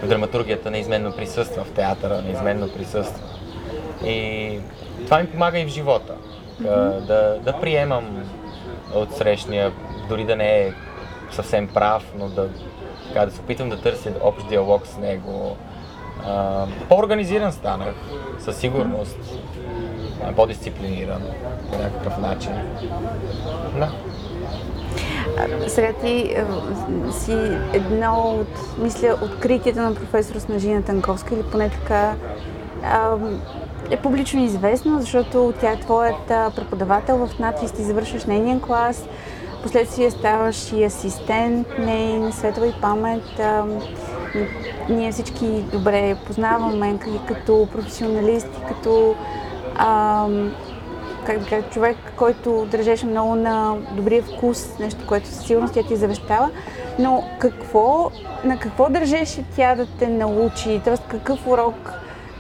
в 0.03 0.09
драматургията 0.09 0.71
неизменно 0.71 1.17
присъства, 1.17 1.65
в 1.65 1.73
театъра 1.73 2.23
неизменно 2.23 2.73
присъства. 2.73 3.25
И 4.05 4.59
това 5.05 5.19
ми 5.19 5.31
помага 5.31 5.59
и 5.59 5.65
в 5.65 5.69
живота. 5.69 6.15
Да, 7.07 7.39
да 7.43 7.53
приемам 7.61 8.25
от 8.95 9.13
срещния, 9.13 9.73
дори 10.09 10.25
да 10.25 10.37
не 10.37 10.63
е 10.63 10.73
съвсем 11.31 11.69
прав, 11.69 12.13
но 12.19 12.29
да, 12.29 12.49
така, 13.09 13.27
да 13.27 13.33
се 13.33 13.41
опитам 13.41 13.69
да 13.69 13.81
търся 13.81 14.13
общ 14.23 14.49
диалог 14.49 14.87
с 14.87 14.97
него. 14.97 15.57
по-организиран 16.89 17.53
станах, 17.53 17.95
със 18.39 18.57
сигурност 18.57 19.19
по-дисциплиниран 20.37 21.23
по 21.73 21.79
някакъв 21.79 22.19
начин. 22.19 22.53
Да. 23.79 23.93
Сега 25.69 25.93
ти 25.93 26.37
си 27.13 27.37
едно 27.73 28.37
от, 28.41 28.79
мисля, 28.79 29.19
откритията 29.23 29.83
на 29.83 29.95
професор 29.95 30.39
Снежина 30.39 30.83
Танковска 30.83 31.35
или 31.35 31.43
поне 31.43 31.71
така 31.71 32.15
е 33.91 33.97
публично 33.97 34.45
известно, 34.45 35.01
защото 35.01 35.53
тя 35.61 35.73
е 35.73 35.81
твоят 35.81 36.27
преподавател 36.57 37.27
в 37.27 37.39
надвис, 37.39 37.73
ти 37.73 37.83
завършваш 37.83 38.25
нейния 38.25 38.61
клас, 38.61 39.05
последствие 39.63 40.11
ставаш 40.11 40.73
и 40.73 40.85
асистент, 40.85 41.67
нейн, 41.79 42.33
светла 42.33 42.67
и 42.67 42.73
памет. 42.81 43.41
ние 44.89 45.13
всички 45.13 45.47
добре 45.47 46.17
познаваме 46.27 46.99
като 47.29 47.69
професионалисти, 47.73 48.59
като 48.69 49.15
а, 49.83 50.27
как 51.27 51.39
да 51.39 51.47
кажа, 51.47 51.69
човек, 51.71 51.97
който 52.17 52.67
държеше 52.71 53.07
много 53.07 53.35
на 53.35 53.77
добрия 53.93 54.23
вкус, 54.23 54.79
нещо, 54.79 55.07
което 55.07 55.29
със 55.29 55.47
сигурност 55.47 55.75
тя 55.75 55.83
ти 55.83 55.97
завещава. 55.97 56.51
Но 56.99 57.25
какво, 57.39 58.11
на 58.45 58.59
какво 58.59 58.91
държеше 58.91 59.45
тя 59.57 59.75
да 59.75 59.87
те 59.87 60.09
научи? 60.09 60.81
Тоест 60.85 61.03
какъв 61.09 61.47
урок 61.47 61.93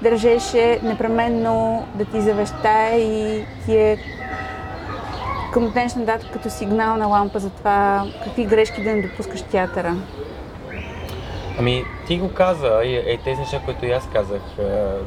държеше 0.02 0.80
непременно 0.82 1.87
да 1.94 2.04
ти 2.04 2.20
завещае 2.20 2.99
и 2.99 3.44
ти 3.64 3.76
е 3.76 3.99
към 5.52 5.70
днешна 5.70 6.04
дата 6.04 6.26
като 6.32 6.50
сигнална 6.50 7.06
лампа 7.06 7.38
за 7.38 7.50
това 7.50 8.04
какви 8.25 8.44
грешки 8.44 8.85
да 8.85 8.94
не 8.94 9.02
допускаш 9.02 9.42
театъра? 9.42 9.97
Ами, 11.60 11.84
ти 12.06 12.18
го 12.18 12.34
каза 12.34 12.80
и 12.84 12.96
е, 12.96 13.18
тези 13.24 13.40
неща, 13.40 13.60
които 13.64 13.86
и 13.86 13.90
аз 13.90 14.08
казах, 14.12 14.40
е, 14.58 14.62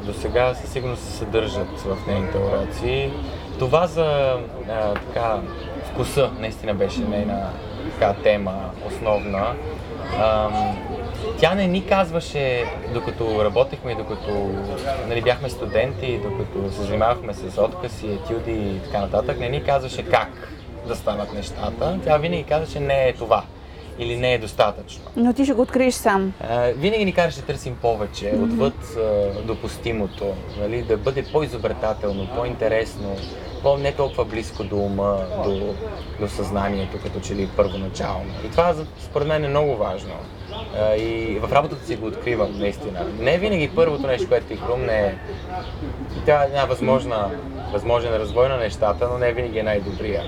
до 0.06 0.12
сега 0.12 0.54
със 0.54 0.70
сигурност 0.72 1.02
се 1.02 1.12
съдържат 1.12 1.80
в 1.80 2.06
нейните 2.06 2.38
уроци. 2.38 3.10
Това 3.58 3.86
за 3.86 4.04
а, 4.04 4.90
е, 4.90 4.94
така, 4.94 5.40
вкуса 5.84 6.30
наистина 6.38 6.74
беше 6.74 7.00
нейна 7.00 7.50
така, 7.92 8.14
тема 8.22 8.70
основна. 8.86 9.54
А, 10.18 10.48
тя 11.38 11.54
не 11.54 11.66
ни 11.66 11.86
казваше, 11.86 12.64
докато 12.92 13.44
работехме 13.44 13.94
докато 13.94 14.50
нали, 15.08 15.22
бяхме 15.22 15.48
студенти, 15.48 16.20
докато 16.22 16.72
се 16.72 16.82
занимавахме 16.82 17.34
с 17.34 17.62
откази, 17.62 18.06
етюди 18.06 18.52
и 18.52 18.80
така 18.84 19.00
нататък, 19.00 19.40
не 19.40 19.48
ни 19.48 19.64
казваше 19.64 20.02
как 20.02 20.30
да 20.86 20.96
станат 20.96 21.32
нещата. 21.32 21.98
Тя 22.04 22.16
винаги 22.16 22.44
казваше 22.44 22.80
не 22.80 23.08
е 23.08 23.12
това 23.12 23.42
или 23.98 24.16
не 24.16 24.34
е 24.34 24.38
достатъчно. 24.38 25.02
Но 25.16 25.32
ти 25.32 25.44
ще 25.44 25.54
го 25.54 25.62
откриеш 25.62 25.94
сам. 25.94 26.32
А, 26.40 26.72
винаги 26.76 27.04
ни 27.04 27.12
каже, 27.12 27.30
ще 27.30 27.42
търсим 27.42 27.76
повече, 27.82 28.24
mm-hmm. 28.24 28.44
отвъд 28.44 28.96
а, 28.96 29.42
допустимото, 29.42 30.34
нали, 30.60 30.82
да 30.82 30.96
бъде 30.96 31.24
по-изобретателно, 31.32 32.28
по-интересно, 32.36 33.16
по- 33.62 33.76
не 33.76 33.92
толкова 33.92 34.24
близко 34.24 34.64
до 34.64 34.76
ума, 34.76 35.18
до, 35.44 35.74
до 36.20 36.28
съзнанието, 36.28 36.98
като 37.02 37.20
че 37.20 37.34
ли 37.34 37.48
първоначално. 37.56 38.30
И 38.46 38.50
това 38.50 38.74
според 39.00 39.28
мен 39.28 39.44
е 39.44 39.48
много 39.48 39.76
важно. 39.76 40.14
А, 40.78 40.96
и 40.96 41.38
в 41.38 41.52
работата 41.52 41.86
си 41.86 41.96
го 41.96 42.06
откривам, 42.06 42.58
наистина. 42.58 43.06
Не 43.18 43.38
винаги 43.38 43.70
първото 43.74 44.06
нещо, 44.06 44.28
което 44.28 44.46
ти 44.46 44.56
хрумне 44.56 44.98
е... 44.98 45.14
Тя 46.26 46.42
е 46.42 46.46
една 46.46 46.64
възможна, 46.64 47.30
възможен 47.72 48.16
развой 48.16 48.48
на 48.48 48.56
нещата, 48.56 49.08
но 49.12 49.18
не 49.18 49.32
винаги 49.32 49.58
е 49.58 49.62
най-добрия. 49.62 50.22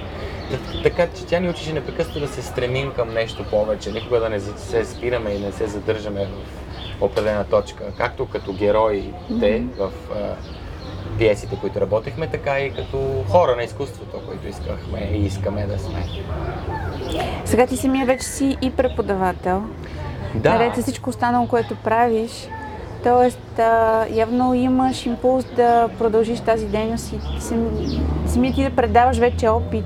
Така 0.82 1.06
че 1.06 1.26
тя 1.26 1.40
ни 1.40 1.48
учи, 1.48 1.64
че 1.64 1.72
непрекъснато 1.72 2.20
да 2.20 2.28
се 2.28 2.42
стремим 2.42 2.92
към 2.96 3.14
нещо 3.14 3.44
повече, 3.50 3.92
никога 3.92 4.20
да 4.20 4.28
не 4.28 4.40
се 4.40 4.84
спираме 4.84 5.30
и 5.30 5.38
не 5.38 5.52
се 5.52 5.66
задържаме 5.66 6.26
в 6.26 7.02
определена 7.02 7.44
точка. 7.44 7.84
Както 7.98 8.26
като 8.26 8.52
герои 8.52 9.12
те 9.40 9.62
в 9.78 9.90
пиесите, 11.18 11.58
които 11.60 11.80
работехме, 11.80 12.26
така 12.26 12.60
и 12.60 12.74
като 12.74 13.24
хора 13.28 13.56
на 13.56 13.62
изкуството, 13.62 14.20
които 14.28 14.48
искахме 14.48 15.10
и 15.12 15.26
искаме 15.26 15.66
да 15.66 15.78
сме. 15.78 16.04
Сега 17.44 17.66
ти 17.66 17.76
самия 17.76 18.06
вече 18.06 18.24
си 18.24 18.56
и 18.62 18.70
преподавател. 18.70 19.62
Да. 20.34 20.54
Наред 20.54 20.82
всичко 20.82 21.10
останало, 21.10 21.48
което 21.48 21.76
правиш, 21.76 22.48
Тоест, 23.06 23.58
а, 23.58 24.06
явно 24.10 24.54
имаш 24.54 25.06
импулс 25.06 25.44
да 25.44 25.88
продължиш 25.98 26.40
тази 26.40 26.66
дейност 26.66 27.12
и 27.12 27.16
самият 28.26 28.54
ти 28.54 28.64
да 28.64 28.70
предаваш 28.70 29.16
вече 29.16 29.48
опит, 29.48 29.84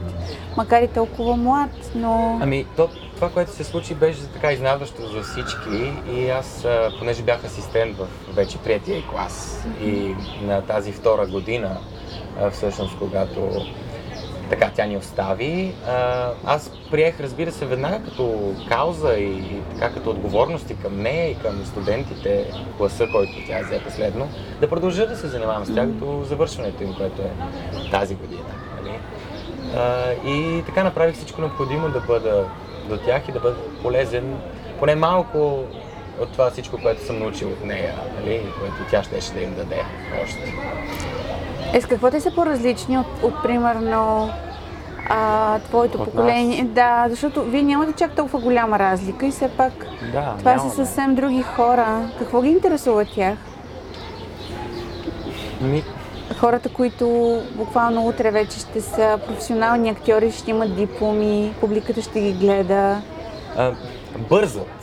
макар 0.57 0.83
и 0.83 0.89
толкова 0.89 1.37
млад, 1.37 1.71
но... 1.95 2.39
Ами, 2.43 2.67
то, 2.77 2.89
това, 3.15 3.31
което 3.31 3.51
се 3.51 3.65
случи, 3.65 3.95
беше 3.95 4.27
така 4.33 4.53
изненадващо 4.53 5.07
за 5.07 5.23
всички 5.23 5.93
и 6.13 6.31
аз, 6.31 6.67
понеже 6.99 7.23
бях 7.23 7.45
асистент 7.45 7.97
в 7.97 8.07
вече 8.35 8.59
приятия 8.59 9.03
клас 9.11 9.65
и 9.83 10.15
на 10.43 10.63
тази 10.63 10.93
втора 10.93 11.27
година, 11.27 11.77
всъщност, 12.53 12.99
когато 12.99 13.67
така 14.51 14.71
тя 14.75 14.87
ни 14.87 14.97
остави. 14.97 15.73
Аз 16.45 16.71
приех, 16.91 17.21
разбира 17.21 17.53
се, 17.53 17.67
веднага 17.67 18.05
като 18.05 18.55
кауза 18.69 19.15
и 19.15 19.61
така 19.75 19.95
като 19.95 20.11
отговорности 20.11 20.77
към 20.77 21.03
нея 21.03 21.31
и 21.31 21.35
към 21.35 21.65
студентите, 21.67 22.51
класа, 22.77 23.07
който 23.13 23.33
тя 23.47 23.61
взе 23.63 23.81
последно, 23.85 24.29
да 24.61 24.69
продължа 24.69 25.07
да 25.07 25.17
се 25.17 25.29
занимавам 25.29 25.65
с 25.65 25.75
тях 25.75 25.87
до 25.87 26.25
завършването 26.25 26.83
им, 26.83 26.95
което 26.95 27.23
е 27.23 27.31
тази 27.91 28.15
година. 28.15 28.43
Нали? 28.77 28.99
И 30.27 30.63
така 30.67 30.85
направих 30.85 31.15
всичко 31.15 31.41
необходимо 31.41 31.89
да 31.89 32.01
бъда 32.01 32.49
до 32.89 32.97
тях 32.97 33.29
и 33.29 33.33
да 33.33 33.41
бъда 33.41 33.57
полезен, 33.83 34.39
поне 34.79 34.95
малко 34.95 35.65
от 36.21 36.33
това 36.33 36.51
всичко, 36.51 36.79
което 36.83 37.07
съм 37.07 37.19
научил 37.19 37.49
от 37.49 37.65
нея, 37.65 37.95
нали, 38.21 38.43
което 38.61 38.77
тя 38.91 39.03
щеше 39.03 39.33
да 39.33 39.41
им 39.41 39.55
даде 39.55 39.83
още. 40.25 40.55
Е, 41.75 41.81
с 41.81 41.87
какво 41.87 42.11
те 42.11 42.21
са 42.21 42.35
по-различни 42.35 42.99
от, 42.99 43.07
от 43.23 43.43
примерно 43.43 44.31
а, 45.09 45.59
твоето 45.59 45.99
от 45.99 46.05
поколение? 46.05 46.63
Нас. 46.63 46.73
Да, 46.73 47.07
защото 47.09 47.43
вие 47.43 47.63
нямате 47.63 47.93
чак 47.93 48.17
толкова 48.17 48.41
голяма 48.41 48.79
разлика 48.79 49.27
и 49.27 49.31
все 49.31 49.49
пак 49.49 49.73
да, 50.13 50.35
това 50.39 50.51
нямаме. 50.51 50.71
са 50.71 50.77
съвсем 50.77 51.15
други 51.15 51.43
хора. 51.43 52.11
Какво 52.19 52.43
ги 52.43 52.49
интересува 52.49 53.05
тях? 53.05 53.39
Ми... 55.61 55.83
Хората, 56.39 56.69
които 56.69 57.39
буквално 57.55 58.07
утре 58.07 58.31
вече 58.31 58.59
ще 58.59 58.81
са 58.81 59.19
професионални 59.27 59.91
актьори, 59.91 60.33
ще 60.33 60.51
имат 60.51 60.77
дипломи, 60.77 61.55
публиката 61.61 62.03
ще 62.03 62.21
ги 62.21 62.33
гледа. 62.33 63.03
А, 63.57 63.73
бързат. 64.29 64.80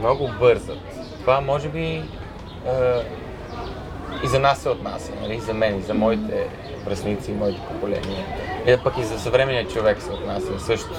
Много 0.00 0.30
бързат. 0.38 0.78
Това 1.20 1.40
може 1.40 1.68
би 1.68 2.02
а, 2.66 3.02
и 4.24 4.28
за 4.28 4.38
нас 4.38 4.58
се 4.58 4.68
отнася, 4.68 5.12
нали? 5.22 5.40
за 5.40 5.54
мен, 5.54 5.78
и 5.78 5.82
за 5.82 5.94
моите 5.94 6.48
връзници 6.84 7.30
и 7.30 7.34
моите 7.34 7.60
поколения. 7.60 8.26
И 8.66 8.76
пък 8.84 8.98
и 8.98 9.04
за 9.04 9.20
съвременния 9.20 9.68
човек 9.68 10.02
се 10.02 10.10
отнася 10.10 10.60
също. 10.60 10.90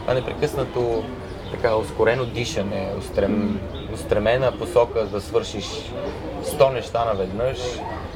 Това 0.00 0.14
непрекъснато 0.14 1.04
така 1.50 1.74
ускорено 1.76 2.24
дишане, 2.24 2.92
устрем, 2.98 3.60
устремена 3.94 4.58
посока 4.58 5.06
да 5.06 5.20
свършиш 5.20 5.66
100 6.44 6.72
неща 6.72 7.04
наведнъж 7.04 7.58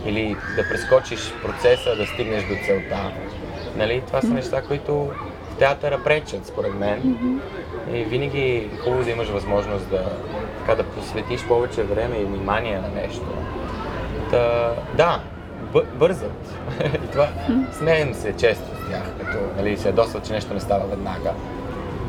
или 0.07 0.37
да 0.57 0.69
прескочиш 0.69 1.33
процеса, 1.43 1.97
да 1.97 2.07
стигнеш 2.07 2.43
до 2.43 2.55
целта. 2.67 3.13
Нали? 3.77 4.03
Това 4.07 4.21
са 4.21 4.29
неща, 4.29 4.63
които 4.63 5.11
театъра 5.59 6.03
пречат, 6.05 6.47
според 6.47 6.75
мен. 6.75 7.17
И 7.93 8.05
винаги 8.05 8.41
е 8.41 8.69
хубаво 8.85 9.05
да 9.05 9.11
имаш 9.11 9.29
възможност 9.29 9.91
да, 9.91 10.05
така, 10.59 10.75
да 10.75 10.83
посветиш 10.83 11.45
повече 11.45 11.83
време 11.83 12.17
и 12.17 12.25
внимание 12.25 12.79
на 12.79 12.89
нещо. 12.89 13.27
Та, 14.31 14.73
да, 14.97 15.21
бързат. 15.95 16.59
и 17.05 17.11
това 17.13 17.29
смеем 17.73 18.15
се 18.15 18.37
често 18.37 18.65
с 18.65 18.91
тях, 18.91 19.03
като 19.21 19.39
нали, 19.57 19.77
се 19.77 19.89
ядосва, 19.89 20.21
че 20.21 20.33
нещо 20.33 20.55
не 20.55 20.61
става 20.61 20.87
веднага. 20.87 21.33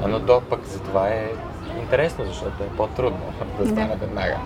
Но 0.08 0.20
то 0.20 0.42
пък 0.50 0.66
за 0.66 0.80
това 0.80 1.08
е 1.08 1.30
интересно, 1.82 2.25
защото 2.25 2.64
е 2.64 2.78
по-трудно 2.78 3.34
да 3.60 3.68
стане 3.68 3.96
веднага. 4.02 4.38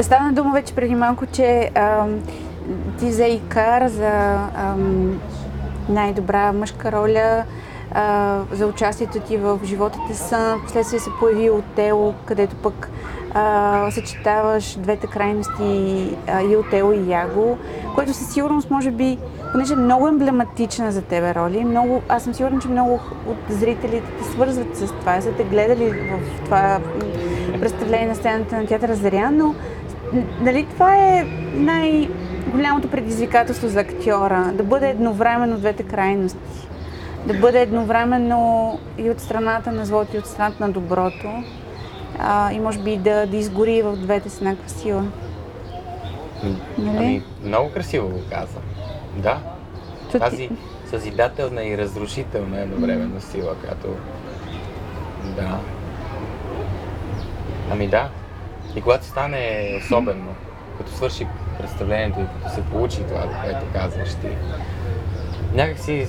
Стана 0.00 0.32
дума 0.32 0.52
вече 0.54 0.74
преди 0.74 0.94
малко, 0.94 1.26
че 1.26 1.70
ам, 1.74 2.22
ти 2.98 3.06
взе 3.06 3.24
и 3.24 3.40
кар 3.48 3.88
за 3.88 4.38
ам, 4.56 5.20
най-добра 5.90 6.52
мъжка 6.52 6.92
роля 6.92 7.44
а, 7.92 8.38
за 8.52 8.66
участието 8.66 9.20
ти 9.20 9.36
в 9.36 9.60
животите 9.64 10.14
сън. 10.14 10.60
Последствие 10.62 11.00
се 11.00 11.10
появи 11.20 11.50
Отело, 11.50 12.14
където 12.24 12.56
пък 12.56 12.90
а, 13.34 13.90
съчетаваш 13.90 14.76
двете 14.78 15.06
крайности 15.06 16.08
а, 16.26 16.42
и 16.42 16.56
Отело 16.56 16.92
и 16.92 17.10
Яго, 17.10 17.58
което 17.94 18.12
със 18.12 18.32
сигурност 18.32 18.70
може 18.70 18.90
би, 18.90 19.18
понеже 19.52 19.72
е 19.72 19.76
много 19.76 20.08
емблематична 20.08 20.92
за 20.92 21.02
тебе 21.02 21.34
роли, 21.34 21.64
много, 21.64 22.02
аз 22.08 22.22
съм 22.22 22.34
сигурна, 22.34 22.60
че 22.60 22.68
много 22.68 23.00
от 23.26 23.38
зрителите 23.48 24.12
те 24.18 24.24
свързват 24.24 24.76
с 24.76 24.86
това, 24.86 25.20
са 25.20 25.32
те 25.32 25.44
гледали 25.44 25.90
в 25.90 26.44
това 26.44 26.80
представление 27.60 28.06
на 28.06 28.14
сцената 28.14 28.56
на 28.56 28.66
театъра 28.66 28.94
Заря, 28.94 29.30
но 29.30 29.54
нали 30.40 30.66
това 30.70 30.96
е 30.96 31.26
най-голямото 32.50 32.90
предизвикателство 32.90 33.68
за 33.68 33.80
актьора, 33.80 34.52
да 34.54 34.62
бъде 34.62 34.88
едновременно 34.88 35.58
двете 35.58 35.82
крайности 35.82 36.68
да 37.26 37.34
бъде 37.34 37.62
едновременно 37.62 38.78
и 38.98 39.10
от 39.10 39.20
страната 39.20 39.72
на 39.72 39.84
злото, 39.84 40.16
и 40.16 40.18
от 40.18 40.26
страната 40.26 40.66
на 40.66 40.72
доброто. 40.72 41.28
А, 42.18 42.52
и 42.52 42.60
може 42.60 42.78
би 42.78 42.96
да, 42.96 43.26
да 43.26 43.36
изгори 43.36 43.82
в 43.82 43.96
двете 43.96 44.30
с 44.30 44.36
еднаква 44.36 44.68
сила. 44.68 45.04
Нали? 46.78 46.96
Ами, 46.96 47.22
много 47.44 47.72
красиво 47.72 48.08
го 48.08 48.20
каза. 48.30 48.58
Да. 49.16 49.38
Чути... 50.06 50.18
Тази 50.18 50.50
съзидателна 50.90 51.64
и 51.64 51.78
разрушителна 51.78 52.60
едновременно 52.60 53.20
сила, 53.20 53.54
която... 53.54 53.88
Да. 55.36 55.58
Ами 57.70 57.88
да. 57.88 58.08
И 58.76 58.80
когато 58.80 59.04
стане 59.04 59.72
особено, 59.84 60.34
като 60.78 60.92
свърши 60.92 61.26
представлението 61.60 62.20
и 62.20 62.24
като 62.42 62.54
се 62.54 62.62
получи 62.62 63.02
това, 63.08 63.42
което 63.44 63.66
казваш 63.72 64.14
ти, 64.14 64.28
някакси 65.54 66.06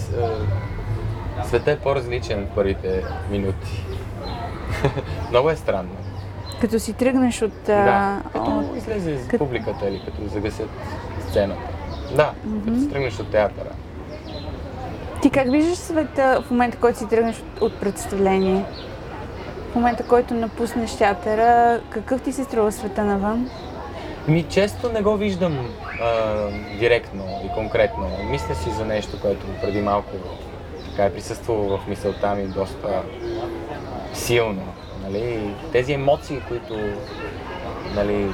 Света 1.45 1.71
е 1.71 1.79
по-различен 1.79 2.47
в 2.47 2.55
първите 2.55 3.03
минути. 3.31 3.85
Много 5.29 5.49
е 5.49 5.55
странно. 5.55 5.89
Като 6.61 6.79
си 6.79 6.93
тръгнеш 6.93 7.41
от... 7.41 7.63
Да, 7.65 8.21
като 8.33 8.59
от... 8.59 8.77
излезе 8.77 9.11
из 9.11 9.27
като... 9.27 9.45
публиката 9.45 9.89
или 9.89 10.01
като 10.05 10.27
загасят 10.27 10.69
сцената. 11.29 11.61
Да, 12.15 12.33
mm-hmm. 12.47 12.65
като 12.65 12.79
си 12.79 12.89
тръгнеш 12.89 13.19
от 13.19 13.31
театъра. 13.31 13.69
Ти 15.21 15.29
как 15.29 15.51
виждаш 15.51 15.77
света 15.77 16.43
в 16.47 16.51
момента, 16.51 16.77
който 16.77 16.99
си 16.99 17.07
тръгнеш 17.07 17.43
от 17.61 17.79
представление? 17.79 18.65
В 19.71 19.75
момента, 19.75 20.03
който 20.03 20.33
напуснеш 20.33 20.97
театъра, 20.97 21.79
какъв 21.89 22.21
ти 22.21 22.31
се 22.31 22.43
струва 22.43 22.71
света 22.71 23.03
навън? 23.03 23.49
Ми 24.27 24.43
често 24.43 24.89
не 24.89 25.01
го 25.01 25.17
виждам 25.17 25.69
а, 26.01 26.47
директно 26.79 27.23
и 27.45 27.53
конкретно. 27.53 28.09
Мисля 28.29 28.55
си 28.55 28.71
за 28.71 28.85
нещо, 28.85 29.21
което 29.21 29.45
преди 29.61 29.81
малко 29.81 30.11
така 30.89 31.05
е 31.05 31.13
присъствало 31.13 31.77
в 31.77 31.87
мисълта 31.87 32.35
ми 32.35 32.47
доста 32.47 33.01
силно. 34.13 34.73
Нали? 35.03 35.53
Тези 35.71 35.93
емоции, 35.93 36.41
които, 36.47 36.79
нали, 37.95 38.27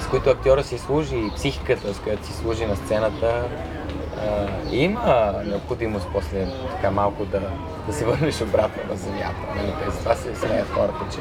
с 0.00 0.06
които 0.06 0.30
актьора 0.30 0.64
си 0.64 0.78
служи 0.78 1.16
и 1.16 1.30
психиката, 1.36 1.94
с 1.94 1.98
която 1.98 2.26
си 2.26 2.32
служи 2.32 2.66
на 2.66 2.76
сцената, 2.76 3.44
а, 4.18 4.46
има 4.72 5.34
необходимост 5.44 6.06
после 6.12 6.46
така 6.70 6.90
малко 6.90 7.24
да, 7.24 7.40
да 7.86 7.92
се 7.92 8.04
върнеш 8.04 8.40
обратно 8.40 8.82
на 8.88 8.96
земята. 8.96 9.40
Нали? 9.56 9.72
Те, 9.84 9.98
това 9.98 10.14
се 10.14 10.36
смеят 10.36 10.68
хората, 10.68 11.04
че 11.12 11.18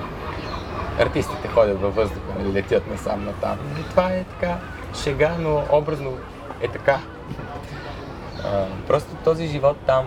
артистите 0.99 1.47
ходят 1.47 1.81
във 1.81 1.95
въздуха, 1.95 2.33
нали, 2.39 2.53
летят 2.53 2.87
насам 2.91 3.25
натам. 3.25 3.57
Нали? 3.71 3.83
Това 3.89 4.09
е 4.09 4.23
така 4.23 4.57
шега, 5.03 5.35
но 5.39 5.63
образно 5.71 6.17
е 6.61 6.67
така. 6.67 6.99
А, 8.45 8.65
просто 8.87 9.15
този 9.23 9.47
живот 9.47 9.77
там 9.85 10.05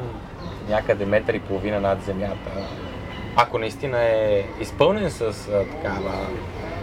някъде 0.69 1.07
метър 1.07 1.35
и 1.35 1.41
половина 1.41 1.81
над 1.81 2.03
земята, 2.03 2.51
ако 3.37 3.59
наистина 3.59 4.03
е 4.03 4.45
изпълнен 4.61 5.11
с 5.11 5.23
а, 5.23 5.65
такава 5.65 6.13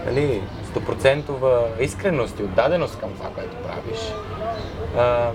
нали, 0.05 0.41
стопроцентова 0.69 1.67
искреност 1.79 2.39
и 2.39 2.43
отдаденост 2.43 2.99
към 2.99 3.13
това, 3.13 3.29
което 3.29 3.55
правиш, 3.55 4.13
а, 4.97 5.31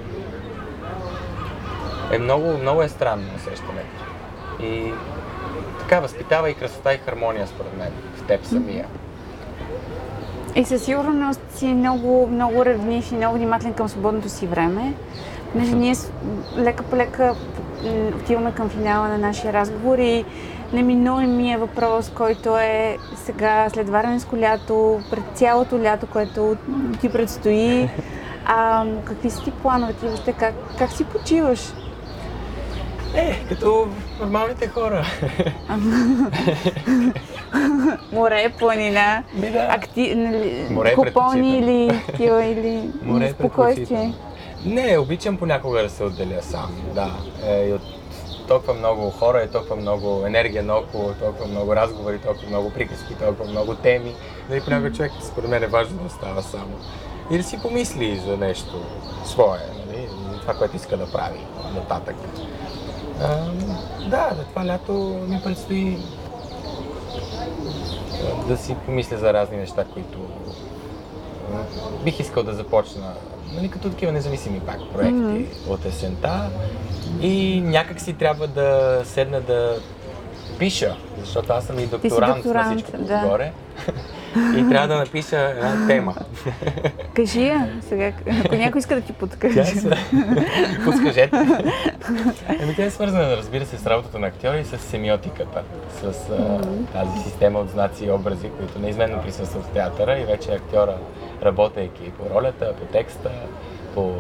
е 2.13 2.19
много, 2.19 2.59
много 2.59 2.83
е 2.83 2.89
странно 2.89 3.29
усещането. 3.37 4.05
И 4.61 4.93
така 5.89 6.01
възпитава 6.01 6.51
и 6.51 6.55
красота 6.55 6.95
и 6.95 6.99
хармония, 6.99 7.47
според 7.47 7.79
мен, 7.79 7.93
в 8.17 8.27
теб 8.27 8.45
самия. 8.45 8.87
И 10.57 10.65
със 10.65 10.85
сигурност 10.85 11.41
си 11.51 11.67
много, 11.67 12.29
много 12.33 12.65
ревнив 12.65 13.13
и 13.13 13.15
много 13.15 13.37
внимателен 13.37 13.75
към 13.75 13.89
свободното 13.89 14.29
си 14.29 14.47
време. 14.47 14.95
Понеже 15.53 15.75
ние 15.75 15.95
лека 16.57 16.83
по 16.83 16.97
лека 16.97 17.35
отиваме 18.23 18.55
към 18.55 18.69
финала 18.69 19.09
на 19.09 19.19
нашия 19.19 19.53
разговор 19.53 19.99
и 19.99 20.25
неминуемия 20.73 21.59
въпрос, 21.59 22.13
който 22.15 22.57
е 22.57 22.97
сега 23.17 23.71
след 23.71 23.89
Варненско 23.89 24.37
лято, 24.37 25.01
пред 25.11 25.25
цялото 25.35 25.79
лято, 25.79 26.07
което 26.07 26.57
ти 27.01 27.09
предстои, 27.09 27.89
а, 28.47 28.87
какви 29.05 29.31
са 29.31 29.45
ти 29.45 29.51
плановете 29.51 30.07
и 30.07 30.09
въобще 30.09 30.33
как, 30.33 30.55
как 30.79 30.91
си 30.91 31.05
почиваш? 31.05 31.73
Е, 33.17 33.45
като 33.49 33.89
нормалните 34.21 34.69
хора. 34.69 35.07
Море, 38.13 38.53
планина, 38.59 39.23
Ми 39.35 39.51
да. 39.51 39.67
акти... 39.71 40.15
нали, 40.15 40.67
Море 40.71 40.95
купони 40.95 41.13
предпочитам. 41.13 41.45
или 41.45 42.03
такива, 42.07 42.45
или 42.45 42.91
Море 43.03 43.31
спокойствие. 43.31 43.87
предпочитам. 43.87 44.15
Не, 44.65 44.99
обичам 44.99 45.37
понякога 45.37 45.83
да 45.83 45.91
се 45.91 46.05
отделя 46.05 46.43
сам, 46.43 46.71
да. 46.95 47.11
Е, 47.47 47.69
и 47.69 47.73
от 47.73 47.83
толкова 48.49 48.75
много 48.75 49.11
хора, 49.11 49.43
и 49.43 49.51
толкова 49.51 49.77
много 49.77 50.27
енергия 50.27 50.63
наоколо, 50.63 51.13
толкова 51.13 51.47
много 51.47 51.77
разговори, 51.77 52.19
толкова 52.19 52.49
много 52.49 52.71
приказки, 52.71 53.15
толкова 53.15 53.51
много 53.51 53.75
теми. 53.75 54.15
Нали, 54.51 54.61
понякога 54.61 54.93
човек, 54.93 55.13
според 55.23 55.51
мен 55.51 55.63
е 55.63 55.67
важно 55.67 55.99
да 55.99 56.07
остава 56.07 56.43
само. 56.43 56.77
И 57.31 57.37
да 57.37 57.43
си 57.43 57.59
помисли 57.63 58.23
за 58.27 58.37
нещо 58.37 58.81
свое, 59.25 59.59
нали, 59.87 60.09
това, 60.41 60.55
което 60.55 60.77
иска 60.77 60.97
да 60.97 61.13
прави 61.13 61.39
нататък. 61.75 62.17
Да, 64.11 64.31
за 64.37 64.45
това 64.45 64.67
лято 64.67 64.93
ми 65.29 65.41
предстои 65.45 65.99
да 68.49 68.57
си 68.57 68.77
помисля 68.87 69.17
за 69.17 69.33
разни 69.33 69.57
неща, 69.57 69.85
които 69.95 70.19
бих 72.05 72.21
искал 72.21 72.43
да 72.43 72.55
започна, 72.55 73.13
нали, 73.55 73.69
като 73.69 73.91
такива 73.91 74.13
независими 74.13 74.61
пак 74.61 74.79
проекти 74.93 75.13
Мгм. 75.15 75.45
от 75.69 75.85
есента. 75.85 76.51
И 77.21 77.61
някак 77.65 78.01
си 78.01 78.13
трябва 78.13 78.47
да 78.47 79.01
седна 79.05 79.41
да 79.41 79.79
пиша, 80.59 80.97
защото 81.21 81.53
аз 81.53 81.65
съм 81.65 81.79
и 81.79 81.87
докторант, 81.87 82.37
докторант, 82.37 82.71
на 82.71 82.77
всичко 82.77 82.97
да. 83.03 83.23
отгоре. 83.25 83.53
И 84.57 84.69
трябва 84.69 84.89
да 84.89 84.97
напиша 84.97 85.37
една 85.37 85.87
тема. 85.87 86.15
Кажи 87.15 87.47
я 87.47 87.69
сега, 87.89 88.13
ако 88.45 88.55
някой 88.55 88.79
иска 88.79 88.95
да 88.95 89.01
ти 89.01 89.13
Тя 89.13 89.19
подкаже. 89.19 89.65
Подскажете. 90.85 91.31
Еми, 92.61 92.75
тя 92.77 92.85
е 92.85 92.91
свързана, 92.91 93.37
разбира 93.37 93.67
се, 93.67 93.79
с 93.79 93.87
работата 93.87 94.19
на 94.19 94.27
актьора 94.27 94.59
и 94.59 94.65
с 94.65 94.79
семиотиката, 94.79 95.63
с 96.01 96.31
а, 96.31 96.61
тази 96.93 97.23
система 97.23 97.59
от 97.59 97.71
знаци 97.71 98.05
и 98.05 98.11
образи, 98.11 98.51
които 98.59 98.79
неизменно 98.79 99.23
присъстват 99.23 99.65
в 99.65 99.69
театъра 99.69 100.19
и 100.19 100.25
вече 100.25 100.51
актьора, 100.53 100.97
работейки 101.43 102.11
по 102.11 102.35
ролята, 102.35 102.75
по 102.81 102.85
текста, 102.85 103.31
по 103.95 104.15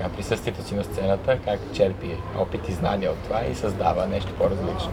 така, 0.00 0.12
присъствието 0.12 0.62
си 0.62 0.74
на 0.74 0.84
сцената, 0.84 1.38
как 1.44 1.58
черпи 1.72 2.16
опит 2.38 2.68
и 2.68 2.72
знания 2.72 3.10
от 3.10 3.18
това 3.18 3.40
и 3.42 3.54
създава 3.54 4.06
нещо 4.06 4.32
по-различно. 4.32 4.90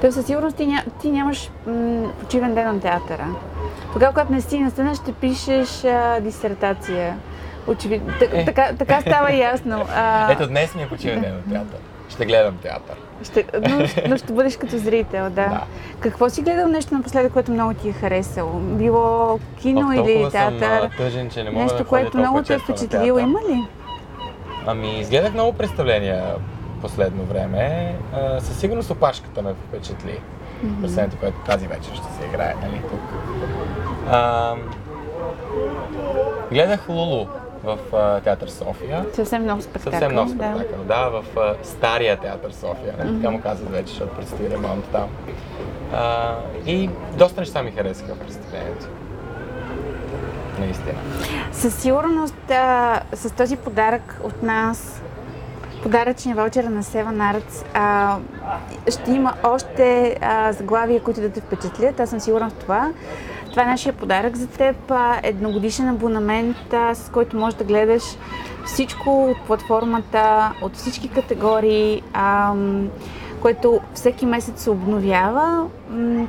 То 0.00 0.12
със 0.12 0.26
сигурност 0.26 0.56
ти, 0.56 0.66
ня... 0.66 0.82
ти 1.02 1.10
нямаш 1.10 1.50
м- 1.66 2.12
почивен 2.20 2.54
ден 2.54 2.66
на 2.66 2.80
театъра. 2.80 3.26
Тогава, 3.92 4.12
когато 4.12 4.32
не 4.32 4.40
си 4.40 4.60
на 4.60 4.70
сцена, 4.70 4.94
ще 4.94 5.12
пишеш 5.12 5.84
а, 5.84 6.20
дисертация. 6.20 7.16
Очевидно. 7.66 8.12
Т- 8.18 8.28
Е. 8.32 8.44
така, 8.44 8.70
така 8.78 9.00
става 9.00 9.32
ясно. 9.32 9.84
А, 9.94 10.32
Ето 10.32 10.46
днес 10.46 10.74
ми 10.74 10.82
е 10.82 10.88
почивен 10.88 11.20
ден 11.20 11.34
на 11.34 11.42
театър. 11.42 11.78
Ще 12.08 12.26
гледам 12.26 12.56
театър. 12.62 12.96
ще, 13.24 13.44
но, 13.68 13.78
но 14.08 14.16
ще 14.16 14.32
бъдеш 14.32 14.56
като 14.56 14.78
зрител, 14.78 15.22
да. 15.22 15.30
Да. 15.30 15.62
Какво 16.00 16.30
си 16.30 16.42
гледал 16.42 16.68
нещо 16.68 16.94
напоследък, 16.94 17.32
което 17.32 17.52
много 17.52 17.74
ти 17.74 17.88
е 17.88 17.92
харесало? 17.92 18.52
Било 18.60 19.38
кино 19.60 19.88
Ох, 19.88 19.94
или 19.94 20.22
съм 20.22 20.30
театър? 20.30 20.90
а, 20.94 20.96
тъжен, 20.96 21.30
че 21.30 21.44
не 21.44 21.50
мога 21.50 21.62
нещо, 21.62 21.78
да 21.78 21.84
което 21.84 22.18
много 22.18 22.42
те 22.42 22.54
е 22.54 22.58
впечатлило. 22.58 23.18
Има 23.18 23.38
ли? 23.38 23.64
Ами, 24.66 25.00
изгледах 25.00 25.32
много 25.32 25.52
представления 25.52 26.34
последно 26.82 27.24
време. 27.24 27.94
А, 28.14 28.40
със 28.40 28.60
сигурност 28.60 28.90
опашката 28.90 29.42
ме 29.42 29.54
впечатли. 29.54 30.20
Представлението, 30.80 31.20
което 31.20 31.36
тази 31.46 31.66
вечер 31.66 31.94
ще 31.94 32.12
се 32.20 32.24
играе, 32.28 32.54
нали, 32.62 32.80
тук. 32.90 33.00
А, 34.10 34.54
гледах 36.52 36.88
Лулу 36.88 37.26
в 37.66 37.78
а, 37.96 38.20
театър 38.20 38.48
София. 38.48 39.06
Съвсем 39.12 39.46
нов 39.46 39.62
спектакъл. 39.62 39.92
Съвсем 39.92 40.14
нов 40.14 40.34
Да. 40.34 40.34
спектакъл, 40.34 40.84
да, 40.84 41.08
в 41.08 41.24
а, 41.36 41.54
стария 41.62 42.16
театър 42.16 42.50
София, 42.50 42.94
нали, 42.98 43.16
така 43.16 43.30
му 43.30 43.40
казват 43.40 43.70
вече, 43.70 43.88
защото 43.88 44.16
предстои 44.16 44.50
ремонт 44.50 44.84
там. 44.92 45.08
А, 45.92 46.34
и 46.66 46.90
доста 47.18 47.40
неща 47.40 47.62
ми 47.62 47.70
харесаха 47.70 48.14
в 48.14 48.18
представлението. 48.18 48.86
Наистина. 50.58 50.98
Със 51.52 51.74
сигурност 51.74 52.50
а, 52.50 53.00
с 53.12 53.30
този 53.30 53.56
подарък 53.56 54.20
от 54.24 54.42
нас, 54.42 55.02
подаръчния 55.82 56.36
ваучер 56.36 56.64
на 56.64 56.82
Seven 56.82 57.34
Arts, 57.34 57.64
а, 57.74 58.16
ще 58.90 59.10
има 59.10 59.34
още 59.42 60.16
а, 60.20 60.52
заглавия, 60.52 61.02
които 61.02 61.20
да 61.20 61.30
те 61.30 61.40
впечатлят. 61.40 62.00
Аз 62.00 62.10
съм 62.10 62.20
сигурна 62.20 62.50
в 62.50 62.54
това. 62.54 62.92
Това 63.56 63.64
е 63.64 63.70
нашия 63.70 63.92
подарък 63.92 64.36
за 64.36 64.46
теб. 64.46 64.76
Едногодишен 65.22 65.88
абонамент, 65.88 66.56
с 66.94 67.10
който 67.12 67.36
можеш 67.36 67.56
да 67.56 67.64
гледаш 67.64 68.02
всичко 68.66 69.24
от 69.24 69.36
платформата, 69.46 70.52
от 70.62 70.76
всички 70.76 71.08
категории. 71.08 72.02
Което 73.42 73.80
всеки 73.94 74.26
месец 74.26 74.62
се 74.62 74.70
обновява, 74.70 75.66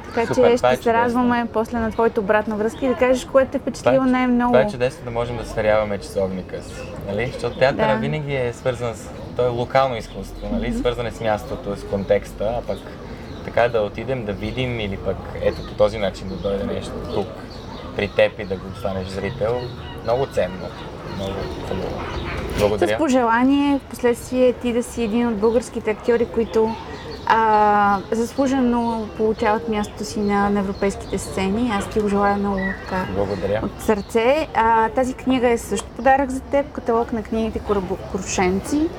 така 0.05 0.25
Супер, 0.25 0.47
че 0.47 0.53
е 0.53 0.57
ще 0.57 0.69
се 0.69 0.75
чудесно. 0.75 0.93
радваме 0.93 1.47
после 1.53 1.79
на 1.79 1.91
твоята 1.91 2.19
обратна 2.21 2.55
връзка 2.55 2.85
и 2.85 2.89
да 2.89 2.95
кажеш 2.95 3.25
кое 3.25 3.45
те 3.45 3.57
е 3.57 3.59
впечатлило 3.59 3.95
Това 3.95 4.07
е- 4.07 4.11
най-много. 4.11 4.51
Това 4.53 4.61
е 4.61 4.67
чудесно 4.67 5.05
да 5.05 5.11
можем 5.11 5.37
да 5.37 5.45
сверяваме 5.45 5.97
часовника 5.97 6.61
си. 6.63 6.81
Нали? 7.07 7.29
Защото 7.33 7.59
театъра 7.59 7.93
Да. 7.93 7.99
винаги 7.99 8.35
е 8.35 8.53
свързан 8.53 8.95
с... 8.95 9.09
То 9.35 9.45
е 9.45 9.49
локално 9.49 9.97
изкуство, 9.97 10.47
нали? 10.51 10.73
Свързан 10.73 11.05
е 11.05 11.11
с 11.11 11.21
мястото, 11.21 11.75
с 11.75 11.83
контекста, 11.83 12.55
а 12.57 12.67
пък 12.67 12.77
така 13.47 13.69
да 13.69 13.81
отидем 13.81 14.25
да 14.25 14.33
видим 14.33 14.79
или 14.79 14.97
пък 14.97 15.17
ето 15.41 15.67
по 15.67 15.73
този 15.73 15.97
начин 15.97 16.27
да 16.29 16.35
дойде 16.35 16.63
нещо 16.63 16.91
тук 17.13 17.27
при 17.95 18.07
теб 18.07 18.39
и 18.39 18.45
да 18.45 18.55
го 18.55 18.75
станеш 18.79 19.07
зрител. 19.07 19.61
Много 20.03 20.25
ценно. 20.25 20.67
Много 21.15 21.33
хубаво. 21.67 22.01
С 22.55 22.59
Благодаря. 22.59 22.97
пожелание, 22.97 23.79
в 23.79 23.89
последствие 23.89 24.53
ти 24.53 24.73
да 24.73 24.83
си 24.83 25.03
един 25.03 25.27
от 25.27 25.35
българските 25.37 25.91
актьори, 25.91 26.25
които 26.25 26.75
а, 27.29 27.99
заслужено 28.11 29.07
получават 29.17 29.69
мястото 29.69 30.05
си 30.05 30.19
на, 30.19 30.49
на 30.49 30.59
европейските 30.59 31.17
сцени. 31.17 31.71
Аз 31.73 31.89
ти 31.89 31.99
го 31.99 32.07
желая 32.07 32.37
много 32.37 32.59
така 32.83 33.05
Благодаря. 33.15 33.59
от 33.63 33.81
сърце. 33.81 34.47
А, 34.53 34.89
тази 34.89 35.13
книга 35.13 35.49
е 35.49 35.57
също 35.57 35.87
подарък 35.87 36.29
за 36.29 36.39
теб, 36.39 36.71
каталог 36.71 37.13
на 37.13 37.23
книгите 37.23 37.61
Крушенци, 38.11 38.89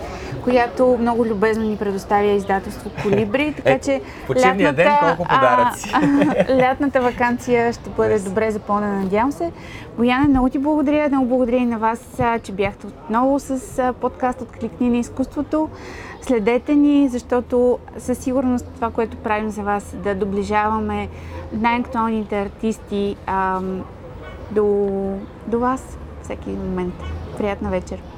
която 0.44 0.96
много 1.00 1.24
любезно 1.24 1.64
ни 1.64 1.76
предоставя 1.76 2.30
издателство 2.30 2.90
Колибри, 3.02 3.54
така 3.56 3.70
Е, 3.70 3.78
че 3.78 4.00
почивния 4.26 4.72
ден 4.72 4.92
колко 5.00 5.24
подаръци. 5.24 5.90
А, 5.94 6.00
а, 6.48 6.58
лятната 6.58 7.00
вакансия 7.00 7.72
ще 7.72 7.90
бъде 7.90 8.18
Yes. 8.18 8.24
добре 8.24 8.50
запълнена, 8.50 9.02
надявам 9.02 9.32
се. 9.32 9.52
Бояне, 9.96 10.28
много 10.28 10.48
ти 10.48 10.58
благодаря, 10.58 11.08
много 11.08 11.26
благодаря 11.26 11.56
и 11.56 11.66
на 11.66 11.78
вас, 11.78 12.20
че 12.42 12.52
бяхте 12.52 12.86
отново 12.86 13.38
с 13.40 13.94
подкаст 14.00 14.40
от 14.40 14.52
Кликни 14.52 14.88
на 14.88 14.96
изкуството. 14.96 15.68
Следете 16.22 16.74
ни, 16.74 17.08
защото 17.08 17.78
със 17.98 18.18
сигурност 18.18 18.66
това, 18.74 18.90
което 18.90 19.16
правим 19.16 19.50
за 19.50 19.62
вас, 19.62 19.96
да 20.04 20.14
доближаваме 20.14 21.08
най-актуалните 21.52 22.40
артисти 22.40 23.16
ам, 23.26 23.84
до, 24.50 24.88
до 25.46 25.58
вас 25.58 25.98
всеки 26.22 26.50
момент. 26.50 26.94
Приятна 27.38 27.70
вечер! 27.70 28.17